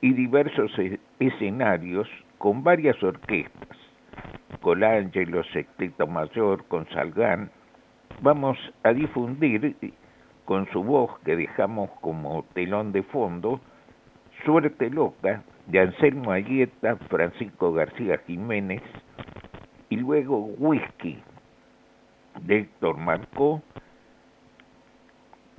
y 0.00 0.12
diversos 0.14 0.72
escenarios 1.20 2.08
con 2.38 2.64
varias 2.64 3.00
orquestas. 3.04 3.78
Colangelo, 4.62 5.44
Sexteto 5.44 6.08
Mayor, 6.08 6.64
con 6.66 6.88
Salgán. 6.88 7.52
Vamos 8.20 8.58
a 8.82 8.92
difundir 8.92 9.76
con 10.44 10.68
su 10.72 10.82
voz 10.82 11.20
que 11.20 11.36
dejamos 11.36 11.88
como 12.00 12.46
telón 12.52 12.90
de 12.90 13.04
fondo 13.04 13.60
Suerte 14.44 14.90
Loca 14.90 15.44
de 15.68 15.78
Anselmo 15.78 16.32
Ayeta, 16.32 16.96
Francisco 17.08 17.72
García 17.72 18.18
Jiménez 18.26 18.82
y 19.88 19.98
luego 19.98 20.46
Whisky 20.58 21.22
de 22.40 22.58
Héctor 22.58 22.96
Marcó 22.96 23.62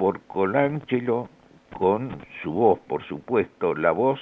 por 0.03 0.19
Colangelo 0.23 1.29
con 1.79 2.17
su 2.41 2.51
voz, 2.51 2.77
por 2.89 3.03
supuesto, 3.05 3.73
la 3.73 3.91
voz 3.91 4.19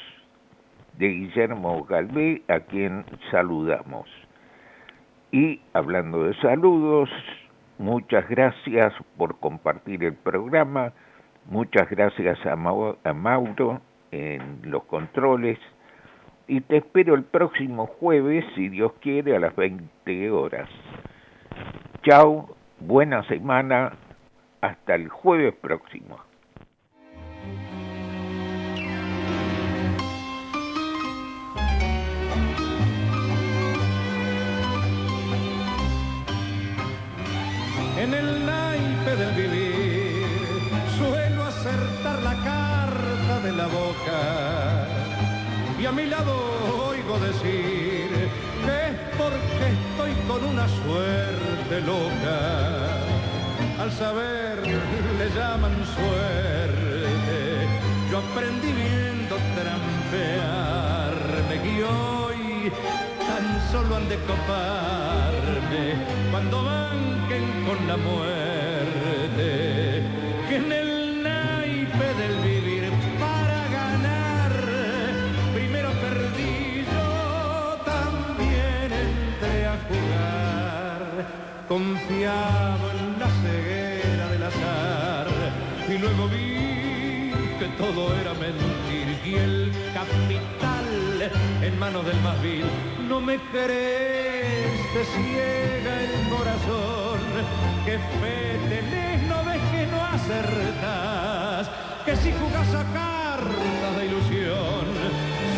de 0.99 1.07
Guillermo 1.07 1.85
Galvé, 1.85 2.43
a 2.49 2.59
quien 2.59 3.03
saludamos. 3.31 4.07
Y 5.31 5.59
hablando 5.73 6.25
de 6.25 6.35
saludos, 6.35 7.09
muchas 7.79 8.29
gracias 8.29 8.93
por 9.17 9.39
compartir 9.39 10.03
el 10.03 10.13
programa, 10.13 10.93
muchas 11.47 11.89
gracias 11.89 12.37
a, 12.45 12.51
a 12.51 13.13
Mauro 13.15 13.81
en 14.11 14.59
los 14.61 14.83
controles 14.83 15.57
y 16.45 16.61
te 16.61 16.77
espero 16.77 17.15
el 17.15 17.23
próximo 17.23 17.87
jueves, 17.87 18.45
si 18.53 18.69
Dios 18.69 18.93
quiere, 19.01 19.35
a 19.35 19.39
las 19.39 19.55
20 19.55 20.29
horas. 20.29 20.69
Chao, 22.03 22.55
buena 22.79 23.23
semana, 23.23 23.93
hasta 24.61 24.95
el 24.95 25.09
jueves 25.09 25.55
próximo. 25.59 26.19
En 37.97 38.13
el 38.13 38.45
naipe 38.45 39.15
del 39.15 39.35
vivir 39.35 40.25
suelo 40.97 41.43
acertar 41.43 42.19
la 42.23 42.35
carta 42.43 43.39
de 43.43 43.51
la 43.51 43.67
boca 43.67 44.87
y 45.79 45.85
a 45.85 45.91
mi 45.91 46.05
lado 46.05 46.33
oigo 46.87 47.19
decir 47.19 48.09
que 48.65 48.87
es 48.89 48.99
porque 49.17 49.65
estoy 49.77 50.13
con 50.27 50.43
una 50.45 50.67
suerte 50.67 51.81
loca 51.81 52.60
al 53.81 53.91
saber 53.91 54.61
le 54.61 55.27
llaman 55.35 55.75
suerte. 55.95 57.39
Yo 58.11 58.19
aprendí 58.19 58.71
viendo 58.71 59.35
trampearme 59.57 61.55
y 61.55 61.81
hoy 61.81 62.71
tan 63.27 63.45
solo 63.71 63.95
han 63.95 64.07
de 64.07 64.17
coparme 64.29 65.83
cuando 66.29 66.63
banquen 66.63 67.45
con 67.65 67.87
la 67.87 67.97
muerte. 67.97 69.47
Que 70.47 70.55
en 70.57 70.71
el 70.71 71.23
naipe 71.23 72.07
del 72.21 72.35
vivir 72.43 72.83
para 73.19 73.59
ganar, 73.79 74.51
primero 75.55 75.89
perdí 76.03 76.85
yo, 76.93 77.09
también 77.83 78.91
entré 79.07 79.65
a 79.65 79.75
jugar, 79.89 81.03
confiado 81.67 82.90
luego 86.01 86.27
vi 86.29 87.31
que 87.59 87.67
todo 87.77 88.13
era 88.19 88.33
mentir 88.33 89.07
y 89.23 89.35
el 89.35 89.71
capital 89.93 91.31
en 91.61 91.79
manos 91.79 92.05
del 92.05 92.19
más 92.21 92.41
vil. 92.41 92.65
No 93.07 93.21
me 93.21 93.37
crees 93.53 94.93
te 94.93 95.03
ciega 95.05 95.93
el 96.05 96.29
corazón. 96.35 97.19
Que 97.85 97.97
fe 98.19 98.59
tenés 98.69 99.21
no 99.29 99.43
ves 99.45 99.61
que 99.71 99.87
no 99.87 100.03
acertás. 100.03 101.69
Que 102.05 102.15
si 102.15 102.31
jugás 102.31 102.69
a 102.73 102.83
cartas 102.99 103.91
de 103.97 104.05
ilusión 104.07 104.85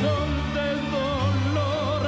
son 0.03 0.29
de 0.57 0.69
dolor 0.97 2.01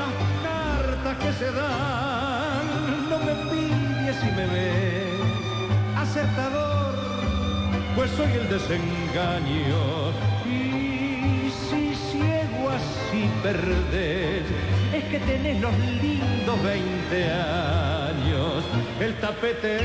las 0.00 0.14
cartas 0.46 1.16
que 1.22 1.32
se 1.32 1.50
dan. 1.50 2.64
No 3.10 3.18
me 3.18 3.34
pides 3.50 4.16
si 4.20 4.30
me 4.30 4.46
ves 4.46 5.10
acertador, 6.10 6.89
pues 7.96 8.10
soy 8.12 8.32
el 8.32 8.48
desengaño. 8.48 10.12
Y 10.46 11.50
si 11.50 11.94
ciego 11.94 12.70
así 12.70 13.28
perdés, 13.42 14.44
es 14.94 15.04
que 15.04 15.18
tenés 15.20 15.60
los 15.60 15.76
lindos 15.78 16.62
20 16.62 17.24
años. 17.32 18.64
El 19.00 19.14
tapete 19.16 19.76
es 19.76 19.82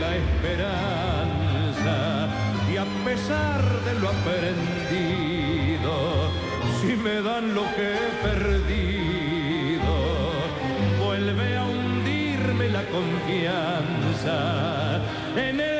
la 0.00 0.16
esperanza. 0.16 1.96
Y 2.72 2.76
a 2.76 2.86
pesar 3.04 3.62
de 3.84 3.94
lo 4.00 4.08
aprendido, 4.08 5.94
si 6.80 6.96
me 6.96 7.20
dan 7.22 7.54
lo 7.54 7.64
que 7.76 7.94
he 7.94 8.10
perdido, 8.22 9.94
vuelve 11.04 11.56
a 11.56 11.64
hundirme 11.64 12.68
la 12.68 12.82
confianza 12.86 14.36
en 15.36 15.71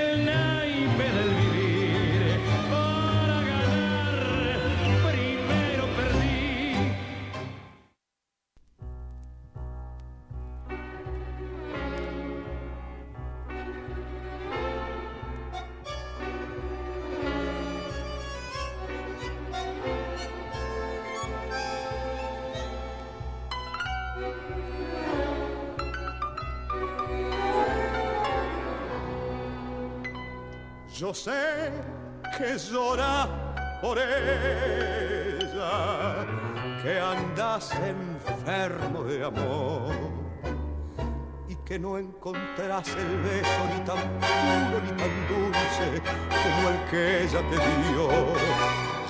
no 41.82 41.98
encontrarás 41.98 42.86
el 42.90 43.16
beso 43.22 43.62
ni 43.72 43.80
tan 43.84 43.98
puro 44.22 44.76
ni 44.84 44.92
tan 45.00 45.14
dulce 45.28 46.00
como 46.42 46.68
el 46.68 46.78
que 46.88 47.24
ella 47.24 47.40
te 47.50 47.56
dio. 47.56 48.08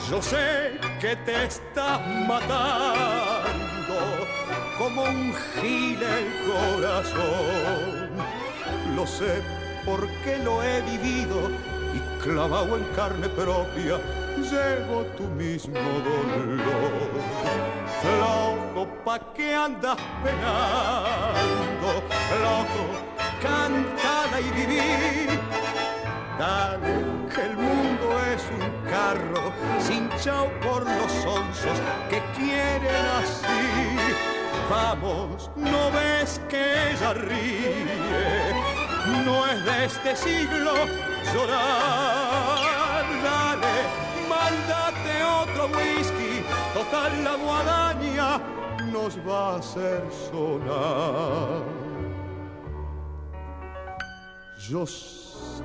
Yo 0.09 0.23
sé 0.23 0.81
que 0.99 1.15
te 1.17 1.45
estás 1.45 2.01
matando 2.27 3.99
como 4.79 5.03
un 5.03 5.35
gil 5.61 6.03
el 6.03 6.29
corazón. 6.51 8.11
Lo 8.97 9.07
sé 9.07 9.43
porque 9.85 10.39
lo 10.39 10.63
he 10.63 10.81
vivido 10.81 11.51
y 11.95 12.23
clavado 12.23 12.79
en 12.79 12.85
carne 12.95 13.29
propia 13.29 14.01
llevo 14.53 15.05
tu 15.17 15.25
mismo 15.43 15.81
dolor. 16.09 17.11
Flojo, 18.03 18.87
¿pa' 19.05 19.21
qué 19.35 19.55
andas 19.55 19.97
penando? 20.23 21.89
Flojo, 22.29 22.85
cántala 23.41 24.41
y 24.41 24.51
viví. 24.59 25.39
Dale, 26.39 26.95
que 27.33 27.43
el 27.43 27.57
mundo 27.57 28.07
es 28.35 28.43
un 28.59 28.91
carro 28.91 29.53
cinchao 29.81 30.49
por 30.61 30.83
los 30.83 31.13
onzos 31.25 31.79
que 32.11 32.21
quieren 32.37 33.07
así. 33.21 33.71
Vamos, 34.69 35.51
¿no 35.57 35.91
ves 35.91 36.41
que 36.49 36.91
ella 36.91 37.15
ríe? 37.15 37.87
No 39.25 39.47
es 39.47 39.65
de 39.65 39.85
este 39.85 40.17
siglo 40.17 40.73
llorar. 41.33 42.32
Whisky, 45.67 46.43
total 46.75 47.25
la 47.25 47.37
guadaña 47.37 48.41
nos 48.93 49.19
va 49.19 49.55
a 49.55 49.57
hacer 49.57 50.03
sonar. 50.31 51.63
Yo 54.69 54.87
sé 54.87 55.63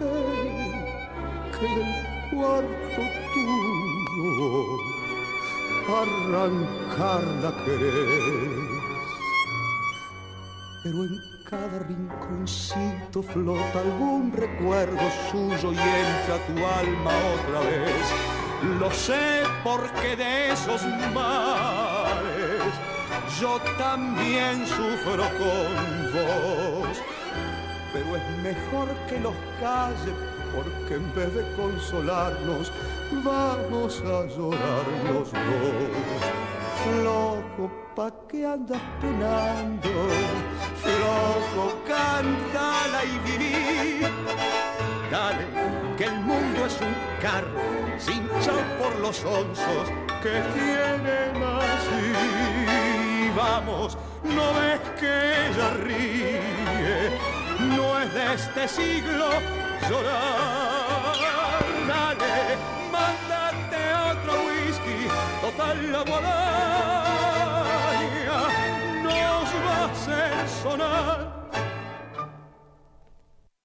que 1.53 1.67
del 1.75 1.93
cuarto 2.31 3.01
tuyo 3.33 4.51
arrancarla 5.87 7.51
querés, 7.63 8.67
pero 10.83 10.97
en 11.05 11.37
cada 11.49 11.79
rinconcito 11.79 13.23
flota 13.23 13.79
algún 13.79 14.33
recuerdo 14.33 14.99
suyo 15.31 15.71
y 15.71 15.77
entra 15.77 16.37
tu 16.47 16.53
alma 16.65 17.11
otra 17.35 17.59
vez. 17.61 18.46
Lo 18.63 18.91
sé 18.91 19.43
porque 19.63 20.15
de 20.15 20.51
esos 20.51 20.83
mares 21.13 22.73
yo 23.39 23.59
también 23.77 24.65
sufro 24.65 25.23
con 25.37 26.11
vos. 26.13 26.97
Pero 27.93 28.15
es 28.15 28.29
mejor 28.41 28.87
que 29.07 29.19
los 29.19 29.35
calle 29.59 30.13
porque 30.55 30.95
en 30.95 31.13
vez 31.13 31.33
de 31.35 31.43
consolarnos 31.55 32.71
vamos 33.23 34.01
a 34.01 34.25
llorar 34.25 34.85
los 35.05 35.31
dos. 35.31 36.19
Flojo, 36.83 37.71
¿pa' 37.95 38.13
qué 38.27 38.45
andas 38.45 38.81
penando? 39.01 39.89
Flojo, 40.81 41.77
cántala 41.85 43.03
y 43.05 43.19
viví 43.29 44.96
dale, 45.11 45.45
que 45.97 46.05
el 46.05 46.19
mundo 46.19 46.65
es 46.65 46.79
un 46.81 46.95
carro, 47.21 47.61
sin 47.97 48.27
por 48.79 48.95
los 48.99 49.23
onzos 49.23 49.89
que 50.21 50.41
tienen 50.53 51.43
así. 51.43 52.13
Vamos, 53.35 53.97
no 54.23 54.53
ves 54.59 54.79
que 54.99 55.47
ella 55.47 55.69
ríe, 55.83 56.41
no 57.59 57.99
es 57.99 58.13
de 58.13 58.33
este 58.33 58.67
siglo 58.67 59.29
llorar. 59.89 61.15
Dale, 61.87 62.57
mándate 62.91 63.77
otro 64.11 64.33
whisky, 64.45 64.99
total 65.41 65.91
la 65.91 66.01
guadaña 66.01 67.17
nos 69.03 69.49
va 69.65 69.77
a 69.85 70.47
sonar. 70.47 71.46